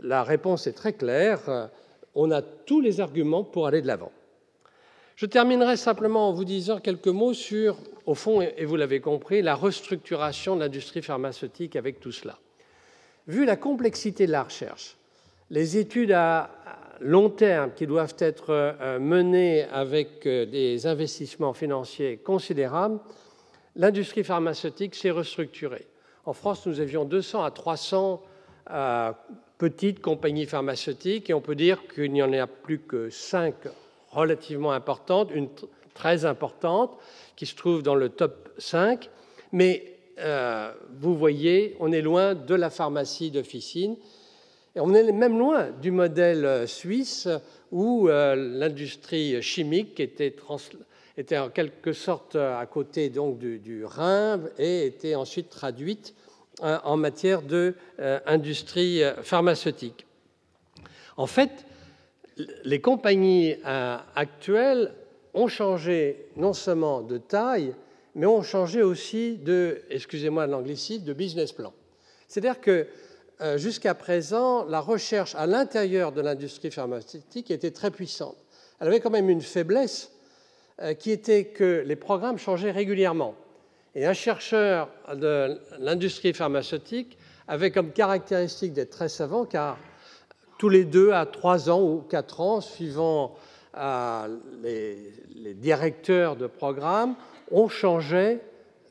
La 0.02 0.22
réponse 0.24 0.66
est 0.66 0.72
très 0.72 0.92
claire, 0.92 1.70
on 2.14 2.30
a 2.30 2.42
tous 2.42 2.80
les 2.80 3.00
arguments 3.00 3.44
pour 3.44 3.66
aller 3.66 3.80
de 3.80 3.86
l'avant. 3.86 4.12
Je 5.16 5.26
terminerai 5.26 5.76
simplement 5.76 6.28
en 6.28 6.32
vous 6.32 6.44
disant 6.44 6.78
quelques 6.78 7.08
mots 7.08 7.34
sur, 7.34 7.76
au 8.06 8.14
fond, 8.14 8.40
et 8.40 8.64
vous 8.64 8.76
l'avez 8.76 9.00
compris, 9.00 9.42
la 9.42 9.56
restructuration 9.56 10.54
de 10.54 10.60
l'industrie 10.60 11.02
pharmaceutique 11.02 11.74
avec 11.74 11.98
tout 11.98 12.12
cela. 12.12 12.38
Vu 13.26 13.44
la 13.44 13.56
complexité 13.56 14.26
de 14.26 14.32
la 14.32 14.44
recherche, 14.44 14.96
les 15.50 15.78
études 15.78 16.12
à 16.12 16.50
long 17.00 17.30
terme 17.30 17.72
qui 17.74 17.86
doivent 17.86 18.16
être 18.18 18.50
euh, 18.50 18.98
menées 18.98 19.64
avec 19.64 20.26
euh, 20.26 20.46
des 20.46 20.86
investissements 20.86 21.52
financiers 21.52 22.18
considérables, 22.18 22.98
l'industrie 23.76 24.24
pharmaceutique 24.24 24.94
s'est 24.94 25.10
restructurée. 25.10 25.86
En 26.26 26.32
France, 26.32 26.66
nous 26.66 26.80
avions 26.80 27.04
200 27.04 27.44
à 27.44 27.50
300 27.50 28.22
euh, 28.70 29.12
petites 29.56 30.00
compagnies 30.00 30.46
pharmaceutiques 30.46 31.30
et 31.30 31.34
on 31.34 31.40
peut 31.40 31.54
dire 31.54 31.80
qu'il 31.94 32.12
n'y 32.12 32.22
en 32.22 32.32
a 32.32 32.46
plus 32.46 32.80
que 32.80 33.08
5 33.08 33.54
relativement 34.10 34.72
importante, 34.72 35.30
une 35.34 35.48
très 35.94 36.24
importante, 36.24 36.96
qui 37.36 37.46
se 37.46 37.54
trouve 37.54 37.82
dans 37.82 37.94
le 37.94 38.08
top 38.08 38.50
5. 38.58 39.08
Mais 39.52 39.94
vous 40.98 41.16
voyez, 41.16 41.76
on 41.78 41.92
est 41.92 42.02
loin 42.02 42.34
de 42.34 42.54
la 42.54 42.70
pharmacie 42.70 43.30
d'officine. 43.30 43.96
On 44.80 44.94
est 44.94 45.12
même 45.12 45.38
loin 45.38 45.70
du 45.70 45.90
modèle 45.90 46.44
euh, 46.44 46.66
suisse 46.66 47.28
où 47.70 48.08
euh, 48.08 48.34
l'industrie 48.34 49.42
chimique 49.42 50.00
était, 50.00 50.34
en 51.36 51.48
quelque 51.50 51.92
sorte 51.92 52.36
à 52.36 52.64
côté 52.66 53.10
donc 53.10 53.38
du, 53.38 53.84
Rhin 53.84 54.40
et 54.58 54.86
était 54.86 55.14
ensuite 55.14 55.50
traduite 55.50 56.14
en 56.60 56.96
matière 56.96 57.42
d'industrie 57.42 59.02
pharmaceutique. 59.22 60.06
En 61.16 61.26
fait, 61.26 61.66
les 62.64 62.80
compagnies 62.80 63.56
euh, 63.66 63.96
actuelles 64.14 64.92
ont 65.34 65.48
changé 65.48 66.26
non 66.36 66.52
seulement 66.52 67.02
de 67.02 67.18
taille, 67.18 67.74
mais 68.14 68.26
ont 68.26 68.42
changé 68.42 68.82
aussi 68.82 69.36
de, 69.36 69.82
excusez-moi 69.90 70.46
l'anglicisme, 70.46 71.04
de 71.04 71.12
business 71.12 71.52
plan. 71.52 71.72
C'est-à-dire 72.28 72.60
que 72.60 72.70
euh, 72.70 72.84
jusqu'à 73.56 73.94
présent, 73.94 74.64
la 74.64 74.80
recherche 74.80 75.34
à 75.34 75.46
l'intérieur 75.46 76.12
de 76.12 76.20
l'industrie 76.20 76.70
pharmaceutique 76.70 77.50
était 77.50 77.70
très 77.70 77.90
puissante. 77.90 78.36
Elle 78.80 78.88
avait 78.88 79.00
quand 79.00 79.10
même 79.10 79.30
une 79.30 79.40
faiblesse 79.40 80.10
euh, 80.80 80.94
qui 80.94 81.10
était 81.10 81.46
que 81.46 81.82
les 81.84 81.96
programmes 81.96 82.38
changeaient 82.38 82.70
régulièrement. 82.70 83.34
Et 83.96 84.06
un 84.06 84.12
chercheur 84.12 84.88
de 85.12 85.60
l'industrie 85.80 86.32
pharmaceutique 86.32 87.18
avait 87.48 87.72
comme 87.72 87.90
caractéristique 87.90 88.74
d'être 88.74 88.90
très 88.90 89.08
savant, 89.08 89.44
car 89.44 89.76
tous 90.56 90.68
les 90.68 90.84
deux 90.84 91.10
à 91.10 91.26
trois 91.26 91.68
ans 91.68 91.82
ou 91.82 92.04
quatre 92.08 92.40
ans, 92.40 92.60
suivant 92.60 93.34
euh, 93.76 94.38
les, 94.62 95.54
directeurs 95.54 96.36
de 96.36 96.46
programme, 96.46 97.16
on 97.50 97.68
changeait 97.68 98.40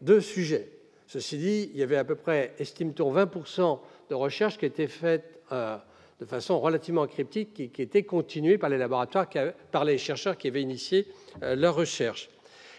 de 0.01 0.19
sujet. 0.19 0.69
Ceci 1.07 1.37
dit, 1.37 1.69
il 1.73 1.79
y 1.79 1.83
avait 1.83 1.95
à 1.95 2.03
peu 2.03 2.15
près, 2.15 2.53
estime-t-on, 2.59 3.13
20% 3.13 3.79
de 4.09 4.15
recherches 4.15 4.57
qui 4.57 4.65
étaient 4.65 4.87
faites 4.87 5.41
euh, 5.51 5.77
de 6.19 6.25
façon 6.25 6.59
relativement 6.59 7.05
cryptique, 7.07 7.53
qui, 7.53 7.69
qui 7.69 7.81
étaient 7.81 8.03
continuées 8.03 8.57
par 8.57 8.69
les 8.69 8.77
laboratoires, 8.77 9.27
par 9.71 9.85
les 9.85 9.97
chercheurs 9.97 10.37
qui 10.37 10.47
avaient 10.47 10.61
initié 10.61 11.05
euh, 11.43 11.55
leur 11.55 11.75
recherche. 11.75 12.29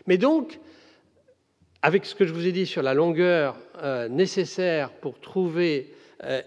Mais 0.06 0.18
donc, 0.18 0.58
avec 1.82 2.04
ce 2.04 2.14
que 2.14 2.26
je 2.26 2.32
vous 2.32 2.46
ai 2.46 2.52
dit 2.52 2.66
sur 2.66 2.82
la 2.82 2.94
longueur 2.94 3.56
euh, 3.82 4.08
nécessaire 4.08 4.90
pour 4.90 5.20
trouver 5.20 5.94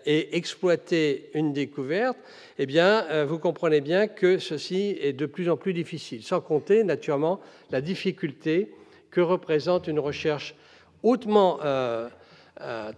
et 0.05 0.35
exploiter 0.35 1.29
une 1.33 1.53
découverte, 1.53 2.17
eh 2.57 2.65
bien, 2.65 3.23
vous 3.23 3.39
comprenez 3.39 3.79
bien 3.79 4.07
que 4.07 4.37
ceci 4.37 4.97
est 4.99 5.13
de 5.13 5.25
plus 5.25 5.49
en 5.49 5.55
plus 5.55 5.71
difficile, 5.71 6.23
sans 6.23 6.41
compter 6.41 6.83
naturellement 6.83 7.39
la 7.69 7.79
difficulté 7.79 8.75
que 9.11 9.21
représente 9.21 9.87
une 9.87 9.99
recherche 9.99 10.55
hautement 11.03 11.59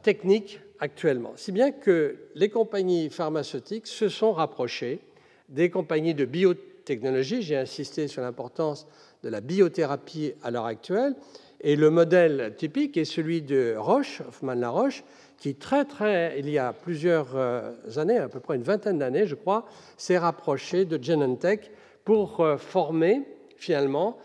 technique 0.01 0.61
actuellement. 0.83 1.31
Si 1.37 1.53
bien 1.53 1.71
que 1.71 2.17
les 2.35 2.49
compagnies 2.49 3.09
pharmaceutiques 3.09 3.87
se 3.87 4.09
sont 4.09 4.33
rapprochées 4.33 4.99
des 5.47 5.69
compagnies 5.69 6.13
de 6.13 6.25
biotechnologie, 6.25 7.41
j'ai 7.41 7.55
insisté 7.55 8.09
sur 8.09 8.21
l'importance 8.21 8.85
de 9.23 9.29
la 9.29 9.39
biothérapie 9.39 10.33
à 10.43 10.51
l'heure 10.51 10.65
actuelle, 10.65 11.15
et 11.61 11.77
le 11.77 11.89
modèle 11.89 12.55
typique 12.57 12.97
est 12.97 13.05
celui 13.05 13.41
de 13.41 13.75
Roche, 13.77 14.21
Hoffmann-la-Roche, 14.27 15.05
qui 15.37 15.55
très 15.55 15.85
très, 15.85 16.37
il 16.37 16.49
y 16.49 16.57
a 16.57 16.73
plusieurs 16.73 17.37
euh, 17.37 17.71
années, 17.95 18.17
à 18.17 18.27
peu 18.27 18.41
près 18.41 18.57
une 18.57 18.63
vingtaine 18.63 18.99
d'années, 18.99 19.25
je 19.25 19.35
crois, 19.35 19.65
s'est 19.95 20.17
rapproché 20.17 20.83
de 20.83 21.01
Genentech 21.01 21.71
pour 22.03 22.41
euh, 22.41 22.57
former 22.57 23.21
finalement 23.55 24.17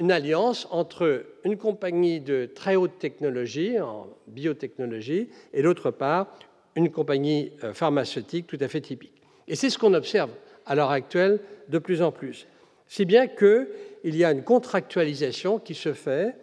une 0.00 0.10
alliance 0.10 0.66
entre 0.70 1.26
une 1.44 1.58
compagnie 1.58 2.20
de 2.20 2.46
très 2.46 2.76
haute 2.76 2.98
technologie 2.98 3.78
en 3.78 4.06
biotechnologie 4.26 5.28
et 5.52 5.62
d'autre 5.62 5.90
part 5.90 6.28
une 6.76 6.90
compagnie 6.90 7.52
euh, 7.64 7.72
pharmaceutique 7.72 8.46
tout 8.46 8.58
à 8.60 8.68
fait 8.68 8.82
typique. 8.82 9.22
Et 9.48 9.56
c'est 9.56 9.70
ce 9.70 9.78
qu'on 9.78 9.94
observe 9.94 10.30
à 10.66 10.74
l'heure 10.74 10.90
actuelle 10.90 11.40
de 11.68 11.78
plus 11.78 12.02
en 12.02 12.12
plus. 12.12 12.46
Si 12.86 13.04
bien 13.04 13.26
qu'il 13.26 13.66
y 14.04 14.24
a 14.24 14.30
une 14.30 14.44
contractualisation 14.44 15.58
qui 15.58 15.74
se 15.74 15.92
fait 15.92 16.36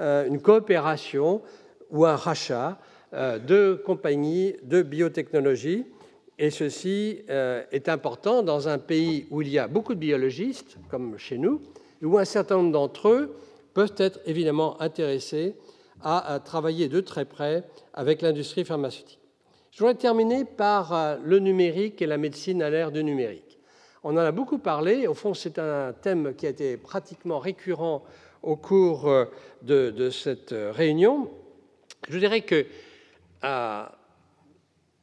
euh, 0.00 0.26
une 0.26 0.40
coopération 0.40 1.42
ou 1.90 2.04
un 2.04 2.16
rachat 2.16 2.78
euh, 3.14 3.38
de 3.38 3.82
compagnies 3.84 4.54
de 4.62 4.82
biotechnologie. 4.82 5.86
Et 6.40 6.50
ceci 6.50 7.22
est 7.28 7.88
important 7.88 8.44
dans 8.44 8.68
un 8.68 8.78
pays 8.78 9.26
où 9.30 9.42
il 9.42 9.48
y 9.48 9.58
a 9.58 9.66
beaucoup 9.66 9.94
de 9.94 9.98
biologistes, 9.98 10.76
comme 10.88 11.18
chez 11.18 11.36
nous, 11.36 11.60
et 12.02 12.04
où 12.04 12.18
un 12.18 12.24
certain 12.24 12.56
nombre 12.56 12.72
d'entre 12.72 13.08
eux 13.08 13.36
peuvent 13.74 13.94
être 13.96 14.20
évidemment 14.26 14.80
intéressés 14.80 15.54
à, 16.02 16.40
travailler 16.44 16.88
de 16.88 17.00
très 17.00 17.24
près 17.24 17.64
avec 17.92 18.22
l'industrie 18.22 18.64
pharmaceutique. 18.64 19.18
Je 19.72 19.78
voudrais 19.80 19.94
terminer 19.94 20.44
par 20.44 21.18
le 21.22 21.38
numérique 21.38 22.00
et 22.00 22.06
la 22.06 22.18
médecine 22.18 22.62
à 22.62 22.70
l'ère 22.70 22.92
du 22.92 23.02
numérique. 23.02 23.58
On 24.04 24.12
en 24.12 24.18
a 24.18 24.32
beaucoup 24.32 24.58
parlé, 24.58 25.06
au 25.06 25.14
fond 25.14 25.34
c'est 25.34 25.58
un 25.58 25.92
thème 25.92 26.34
qui 26.34 26.46
a 26.46 26.50
été 26.50 26.76
pratiquement 26.76 27.40
récurrent 27.40 28.04
au 28.42 28.56
cours 28.56 29.08
euh, 29.08 29.24
de, 29.62 30.10
cette 30.10 30.52
euh, 30.52 30.72
réunion. 30.72 31.30
Je 32.08 32.18
dirais 32.18 32.42
que 32.42 32.66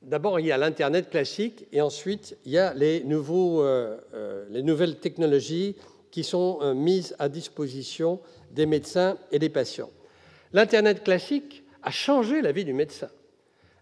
d'abord 0.01 0.39
il 0.39 0.45
y 0.45 0.51
a 0.51 0.57
l'Internet 0.57 1.09
classique 1.09 1.67
et 1.71 1.81
ensuite 1.81 2.37
il 2.45 2.51
y 2.51 2.57
a 2.57 2.73
euh, 2.75 4.45
les 4.49 4.63
nouvelles 4.63 4.99
technologies 4.99 5.75
qui 6.15 6.23
sont 6.23 6.73
mises 6.73 7.13
à 7.19 7.27
disposition 7.27 8.21
des 8.49 8.65
médecins 8.65 9.17
et 9.33 9.37
des 9.37 9.49
patients. 9.49 9.89
L'Internet 10.53 11.03
classique 11.03 11.65
a 11.83 11.91
changé 11.91 12.41
la 12.41 12.53
vie 12.53 12.63
du 12.63 12.71
médecin. 12.71 13.09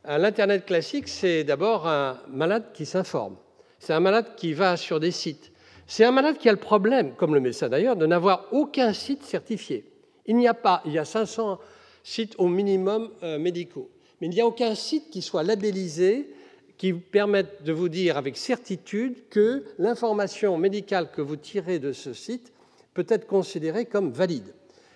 L'Internet 0.04 0.66
classique, 0.66 1.10
c'est 1.10 1.44
d'abord 1.44 1.88
un 1.88 2.18
malade 2.28 2.72
qui 2.74 2.88
s'informe. 2.88 3.36
C'est 3.78 3.94
un 3.94 4.00
malade 4.00 4.34
qui 4.36 4.54
va 4.54 4.78
sur 4.78 5.00
des 5.00 5.12
sites. 5.12 5.52
C'est 5.86 6.06
un 6.06 6.12
malade 6.12 6.40
qui 6.40 6.50
a 6.50 6.52
le 6.52 6.58
problème, 6.58 7.14
comme 7.14 7.36
le 7.36 7.40
médecin 7.40 7.70
d'ailleurs, 7.70 7.96
de 7.96 8.08
n'avoir 8.08 8.48
aucun 8.52 8.94
site 8.94 9.22
certifié. 9.22 9.86
Il 10.26 10.36
n'y 10.36 10.48
a 10.48 10.56
pas, 10.56 10.82
il 10.86 10.94
y 10.94 10.98
a 10.98 11.06
500 11.06 11.60
sites 12.04 12.34
au 12.40 12.48
minimum 12.48 13.12
euh, 13.22 13.38
médicaux, 13.38 13.92
mais 14.20 14.26
il 14.26 14.32
n'y 14.32 14.42
a 14.42 14.48
aucun 14.48 14.74
site 14.74 15.12
qui 15.12 15.22
soit 15.22 15.44
labellisé, 15.44 16.34
qui 16.78 16.94
permette 16.94 17.64
de 17.64 17.72
vous 17.72 17.90
dire 17.90 18.18
avec 18.18 18.38
certitude 18.38 19.30
que 19.30 19.64
l'information 19.78 20.58
médicale 20.58 21.12
que 21.12 21.22
vous 21.22 21.36
tirez 21.36 21.80
de 21.80 21.92
ce 21.94 22.14
site 22.14 22.52
peut 22.94 23.06
être 23.10 23.28
considérée 23.28 23.86
comme 23.86 24.12
valide. 24.12 24.54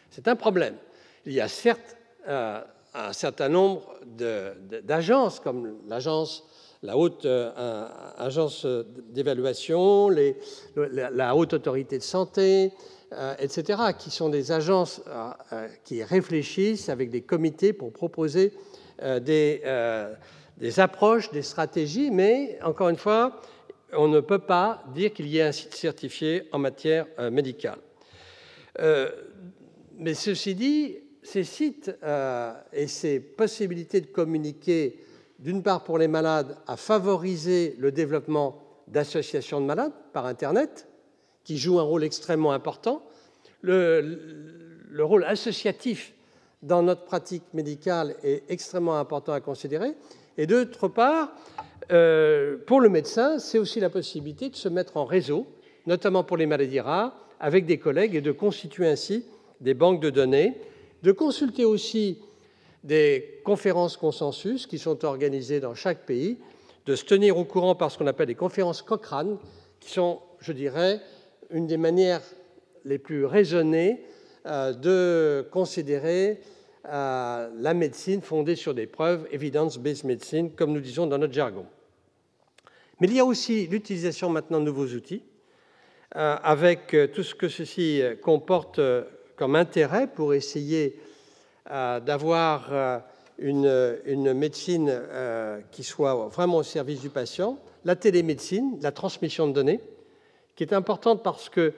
C'est 0.09 0.27
un 0.27 0.35
problème. 0.35 0.75
Il 1.25 1.33
y 1.33 1.41
a 1.41 1.47
certes 1.47 1.97
euh, 2.27 2.61
un 2.93 3.13
certain 3.13 3.49
nombre 3.49 3.83
d'agences, 4.83 5.39
comme 5.39 5.77
l'agence 5.87 6.43
la 6.83 6.95
haute 6.97 7.25
euh, 7.25 7.87
agence 8.17 8.65
d'évaluation, 9.09 10.09
la, 10.75 11.35
haute 11.35 11.53
autorité 11.53 11.97
de 11.97 12.03
santé, 12.03 12.71
euh, 13.13 13.35
etc., 13.39 13.79
qui 13.97 14.09
sont 14.09 14.29
des 14.29 14.51
agences 14.51 15.01
qui 15.83 16.03
réfléchissent 16.03 16.89
avec 16.89 17.09
des 17.09 17.21
comités 17.21 17.73
pour 17.73 17.91
proposer 17.91 18.53
des, 19.21 19.61
des, 20.57 20.79
approches, 20.79 21.31
des 21.31 21.41
stratégies, 21.41 22.11
mais 22.11 22.59
encore 22.63 22.89
une 22.89 22.97
fois, 22.97 23.41
on 23.93 24.07
ne 24.07 24.19
peut 24.19 24.39
pas 24.39 24.83
dire 24.93 25.13
qu'il 25.13 25.27
y 25.27 25.37
ait 25.37 25.43
un 25.43 25.51
site 25.51 25.75
certifié 25.75 26.47
en 26.51 26.59
matière 26.59 27.05
médicale. 27.31 27.79
mais 29.97 30.13
ceci 30.13 30.55
dit, 30.55 30.97
ces 31.23 31.43
sites 31.43 31.91
et 32.73 32.87
ces 32.87 33.19
possibilités 33.19 34.01
de 34.01 34.07
communiquer 34.07 34.99
d'une 35.39 35.61
part 35.61 35.83
pour 35.83 35.97
les 35.97 36.07
malades, 36.07 36.57
à 36.67 36.77
favoriser 36.77 37.75
le 37.79 37.91
développement 37.91 38.63
d'associations 38.87 39.61
de 39.61 39.65
malades 39.65 39.93
par 40.13 40.25
Internet, 40.25 40.87
qui 41.43 41.57
jouent 41.57 41.79
un 41.79 41.83
rôle 41.83 42.03
extrêmement 42.03 42.51
important. 42.51 43.03
Le, 43.61 44.99
rôle 44.99 45.23
associatif 45.25 46.13
dans 46.63 46.81
notre 46.81 47.05
pratique 47.05 47.43
médicale 47.53 48.15
est 48.23 48.43
extrêmement 48.49 48.97
important 48.97 49.33
à 49.33 49.41
considérer. 49.41 49.93
Et 50.37 50.45
d'autre 50.45 50.87
part, 50.87 51.31
euh, 51.91 52.57
pour 52.65 52.81
le 52.81 52.89
médecin, 52.89 53.39
c'est 53.39 53.57
aussi 53.57 53.79
la 53.79 53.89
possibilité 53.89 54.49
de 54.49 54.55
se 54.55 54.69
mettre 54.69 54.97
en 54.97 55.05
réseau, 55.05 55.47
notamment 55.85 56.23
pour 56.23 56.37
les 56.37 56.45
maladies 56.45 56.79
rares, 56.79 57.15
avec 57.39 57.65
des 57.65 57.77
collègues 57.77 58.15
et 58.15 58.21
de 58.21 58.31
constituer 58.31 58.87
ainsi 58.87 59.25
des 59.61 59.73
banques 59.73 60.01
de 60.01 60.09
données, 60.09 60.55
de 61.03 61.11
consulter 61.11 61.65
aussi 61.65 62.19
des 62.83 63.41
conférences 63.43 63.97
consensus 63.97 64.67
qui 64.67 64.79
sont 64.79 65.05
organisées 65.05 65.59
dans 65.59 65.75
chaque 65.75 66.05
pays, 66.05 66.37
de 66.85 66.95
se 66.95 67.05
tenir 67.05 67.37
au 67.37 67.43
courant 67.43 67.75
par 67.75 67.91
ce 67.91 67.97
qu'on 67.97 68.07
appelle 68.07 68.27
des 68.27 68.35
conférences 68.35 68.81
Cochrane, 68.81 69.37
qui 69.79 69.91
sont, 69.91 70.19
je 70.39 70.53
dirais, 70.53 71.01
une 71.51 71.67
des 71.67 71.77
manières 71.77 72.21
les 72.85 72.97
plus 72.97 73.25
raisonnées 73.25 74.03
euh, 74.45 74.73
de 74.73 75.47
considérer 75.51 76.39
euh, 76.87 77.49
la 77.59 77.73
médecine 77.73 78.21
fondée 78.21 78.55
sur 78.55 78.73
des 78.73 78.87
preuves, 78.87 79.27
evidence-based 79.31 80.05
medicine, 80.05 80.51
comme 80.51 80.73
nous 80.73 80.79
disons 80.79 81.07
dans 81.07 81.17
notre 81.17 81.33
jargon. 81.33 81.65
Mais 82.99 83.07
il 83.07 83.13
y 83.13 83.19
a 83.19 83.25
aussi 83.25 83.67
l'utilisation 83.67 84.29
maintenant 84.29 84.59
de 84.59 84.65
nouveaux 84.65 84.87
outils, 84.87 85.23
euh, 86.15 86.35
avec 86.41 86.95
tout 87.13 87.23
ce 87.23 87.35
que 87.35 87.49
ceci 87.49 88.01
comporte 88.21 88.79
comme 89.35 89.55
intérêt 89.55 90.07
pour 90.07 90.33
essayer 90.33 90.99
euh, 91.69 91.99
d'avoir 91.99 92.69
euh, 92.71 92.99
une, 93.39 94.33
médecine 94.33 94.89
euh, 94.89 95.59
qui 95.71 95.83
soit 95.83 96.27
vraiment 96.27 96.57
au 96.57 96.63
service 96.63 97.01
du 97.01 97.09
patient, 97.09 97.59
la 97.83 97.97
télémédecine, 97.97 98.77
la 98.81 98.93
transmission 98.93 99.47
de 99.47 99.51
données, 99.53 99.81
qui 100.55 100.63
est 100.63 100.71
importante 100.71 101.23
parce 101.23 101.49
que 101.49 101.73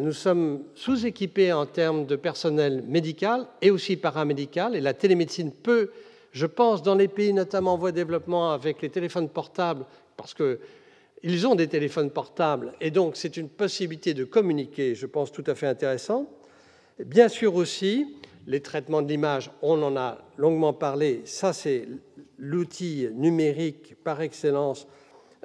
nous 0.00 0.12
sommes 0.12 0.64
sous-équipés 0.74 1.52
en 1.52 1.64
termes 1.64 2.04
de 2.04 2.16
personnel 2.16 2.82
médical 2.86 3.46
et 3.62 3.70
aussi 3.70 3.96
paramédical, 3.96 4.74
et 4.74 4.80
la 4.80 4.92
télémédecine 4.92 5.52
peut, 5.52 5.90
je 6.32 6.46
pense, 6.46 6.82
dans 6.82 6.96
les 6.96 7.06
pays 7.06 7.32
notamment 7.32 7.74
en 7.74 7.78
voie 7.78 7.92
de 7.92 7.96
développement 7.96 8.50
avec 8.52 8.82
les 8.82 8.90
téléphones 8.90 9.28
portables, 9.28 9.84
parce 10.16 10.34
qu'ils 10.34 11.46
ont 11.46 11.54
des 11.54 11.68
téléphones 11.68 12.10
portables, 12.10 12.72
et 12.80 12.90
donc 12.90 13.16
c'est 13.16 13.36
une 13.36 13.48
possibilité 13.48 14.14
de 14.14 14.24
communiquer, 14.24 14.96
je 14.96 15.06
pense, 15.06 15.30
tout 15.30 15.44
à 15.46 15.54
fait 15.54 15.68
intéressante. 15.68 16.26
Bien 16.98 17.28
sûr 17.28 17.54
aussi, 17.54 18.16
les 18.48 18.60
traitements 18.60 19.02
de 19.02 19.08
l'image, 19.08 19.52
on 19.62 19.80
en 19.82 19.96
a 19.96 20.18
longuement 20.36 20.72
parlé. 20.72 21.20
Ça, 21.24 21.52
c'est 21.52 21.86
l'outil 22.38 23.08
numérique 23.14 23.94
par 24.02 24.20
excellence 24.22 24.88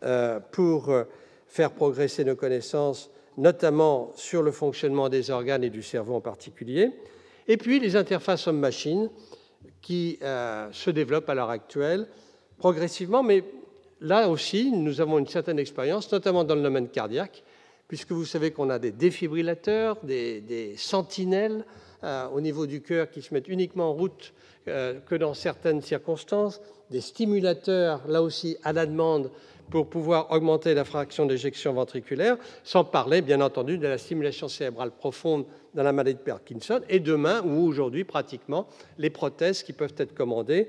euh, 0.02 0.39
pour 0.52 0.89
euh, 0.89 1.04
faire 1.46 1.72
progresser 1.72 2.24
nos 2.24 2.36
connaissances, 2.36 3.12
notamment 3.38 4.12
sur 4.15 4.41
le 4.43 4.52
fonctionnement 4.52 5.10
des 5.10 5.32
organes 5.32 5.63
et 5.63 5.69
du 5.69 5.84
cerveau 5.84 6.15
en 6.15 6.22
particulier. 6.22 6.91
Et 7.48 7.58
puis 7.58 7.80
les 7.80 7.96
interfaces 7.96 8.48
homme-machine 8.48 9.10
qui 9.82 10.17
euh, 10.22 10.69
se 10.72 10.89
développent 10.89 11.30
à 11.30 11.36
l'heure 11.36 11.50
actuelle 11.50 12.08
progressivement, 12.58 13.24
mais 13.24 13.43
là 14.00 14.30
aussi, 14.30 14.72
nous 14.72 15.02
avons 15.02 15.19
une 15.19 15.28
certaine 15.28 15.60
expérience, 15.60 16.12
notamment 16.12 16.43
dans 16.43 16.56
le 16.56 16.62
domaine 16.62 16.88
cardiaque, 16.88 17.43
puisque 17.88 18.12
vous 18.12 18.26
savez 18.26 18.52
qu'on 18.52 18.69
a 18.69 18.80
des 18.80 18.91
défibrillateurs, 18.91 19.98
des, 20.04 20.74
sentinelles 20.78 21.65
euh, 22.04 22.28
au 22.30 22.41
niveau 22.41 22.65
du 22.65 22.82
cœur 22.82 23.10
qui 23.10 23.22
se 23.22 23.34
mettent 23.34 23.48
uniquement 23.48 23.89
en 23.89 23.93
route 23.93 24.34
euh, 24.67 25.00
que 25.02 25.15
dans 25.15 25.34
certaines 25.34 25.82
circonstances, 25.82 26.62
des 26.89 27.02
stimulateurs, 27.02 28.02
là 28.08 28.22
aussi 28.22 28.58
à 28.63 28.72
la 28.72 28.86
demande, 28.86 29.30
pour 29.69 29.89
pouvoir 29.89 30.32
augmenter 30.32 30.73
la 30.73 30.86
fraction 30.86 31.26
d'éjection 31.26 31.73
ventriculaire, 31.73 32.38
sans 32.63 32.84
parler, 32.84 33.21
bien 33.21 33.41
entendu, 33.41 33.78
de 33.78 33.88
la 33.88 33.97
stimulation 33.97 34.47
cérébrale 34.47 34.91
profonde 34.91 35.45
dans 35.73 35.84
la 35.84 35.93
maladie 35.93 36.17
de 36.17 36.23
Parkinson, 36.23 36.82
et 36.89 36.99
demain, 36.99 37.41
ou 37.43 37.65
aujourd'hui 37.65 38.04
pratiquement, 38.04 38.67
les 38.97 39.10
prothèses 39.10 39.63
qui 39.63 39.73
peuvent 39.73 39.95
être 39.97 40.13
commandées 40.13 40.67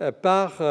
euh, 0.00 0.12
par 0.12 0.62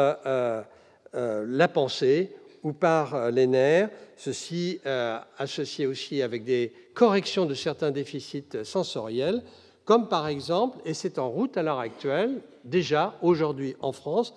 la 1.14 1.68
pensée 1.68 2.34
ou 2.62 2.72
par 2.72 3.14
euh, 3.14 3.30
les 3.30 3.46
nerfs, 3.46 3.90
ceci 4.16 4.80
euh, 4.86 5.18
associé 5.38 5.86
aussi 5.86 6.22
avec 6.22 6.44
des 6.44 6.72
corrections 6.94 7.46
de 7.46 7.54
certains 7.54 7.90
déficits 7.90 8.64
sensoriels, 8.64 9.42
comme 9.84 10.08
par 10.08 10.28
exemple, 10.28 10.78
et 10.84 10.94
c'est 10.94 11.18
en 11.18 11.28
route 11.28 11.56
à 11.56 11.62
l'heure 11.62 11.80
actuelle, 11.80 12.40
déjà 12.64 13.16
aujourd'hui 13.20 13.74
en 13.80 13.92
France, 13.92 14.32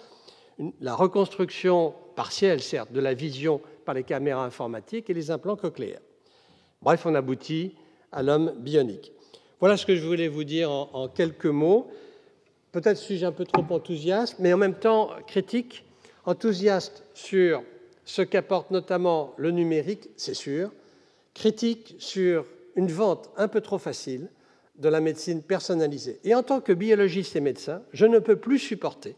la 0.79 0.95
reconstruction 0.95 1.93
partielle, 2.15 2.61
certes, 2.61 2.91
de 2.91 2.99
la 2.99 3.13
vision 3.13 3.61
par 3.85 3.95
les 3.95 4.03
caméras 4.03 4.45
informatiques 4.45 5.09
et 5.09 5.13
les 5.13 5.31
implants 5.31 5.55
cochléaires. 5.55 6.01
Bref, 6.81 7.05
on 7.05 7.15
aboutit 7.15 7.75
à 8.11 8.23
l'homme 8.23 8.53
bionique. 8.57 9.11
Voilà 9.59 9.77
ce 9.77 9.85
que 9.85 9.95
je 9.95 10.05
voulais 10.05 10.27
vous 10.27 10.43
dire 10.43 10.71
en, 10.71 10.89
en 10.93 11.07
quelques 11.07 11.45
mots. 11.45 11.89
Peut-être 12.71 12.97
suis-je 12.97 13.25
un 13.25 13.31
peu 13.31 13.45
trop 13.45 13.65
enthousiaste, 13.69 14.37
mais 14.39 14.53
en 14.53 14.57
même 14.57 14.75
temps 14.75 15.11
critique, 15.27 15.85
enthousiaste 16.25 17.03
sur 17.13 17.63
ce 18.03 18.21
qu'apporte 18.21 18.71
notamment 18.71 19.33
le 19.37 19.51
numérique, 19.51 20.09
c'est 20.15 20.33
sûr, 20.33 20.71
critique 21.33 21.95
sur 21.99 22.45
une 22.75 22.91
vente 22.91 23.29
un 23.37 23.47
peu 23.47 23.61
trop 23.61 23.77
facile 23.77 24.29
de 24.77 24.89
la 24.89 24.99
médecine 24.99 25.41
personnalisée. 25.41 26.19
Et 26.23 26.35
en 26.35 26.43
tant 26.43 26.61
que 26.61 26.73
biologiste 26.73 27.35
et 27.35 27.41
médecin, 27.41 27.81
je 27.93 28.05
ne 28.05 28.19
peux 28.19 28.35
plus 28.35 28.59
supporter 28.59 29.15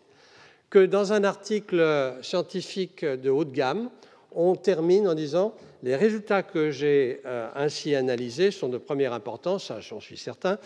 que 0.70 0.86
dans 0.86 1.14
un 1.14 1.24
article 1.24 2.16
scientifique 2.22 3.06
de 3.06 3.30
haute 3.30 3.52
gamme, 3.52 3.90
on 4.32 4.56
termine 4.56 5.08
en 5.08 5.16
disant 5.16 5.56
les 5.84 5.96
résultats 5.96 6.44
que 6.44 6.72
j'ai 6.72 7.22
euh, 7.26 7.50
ainsi 7.56 7.96
analysés 7.96 8.52
sont 8.52 8.70
de 8.70 8.78
première 8.78 9.14
importance, 9.14 9.72
j'en 9.80 10.00
suis 10.00 10.18
certain, 10.18 10.60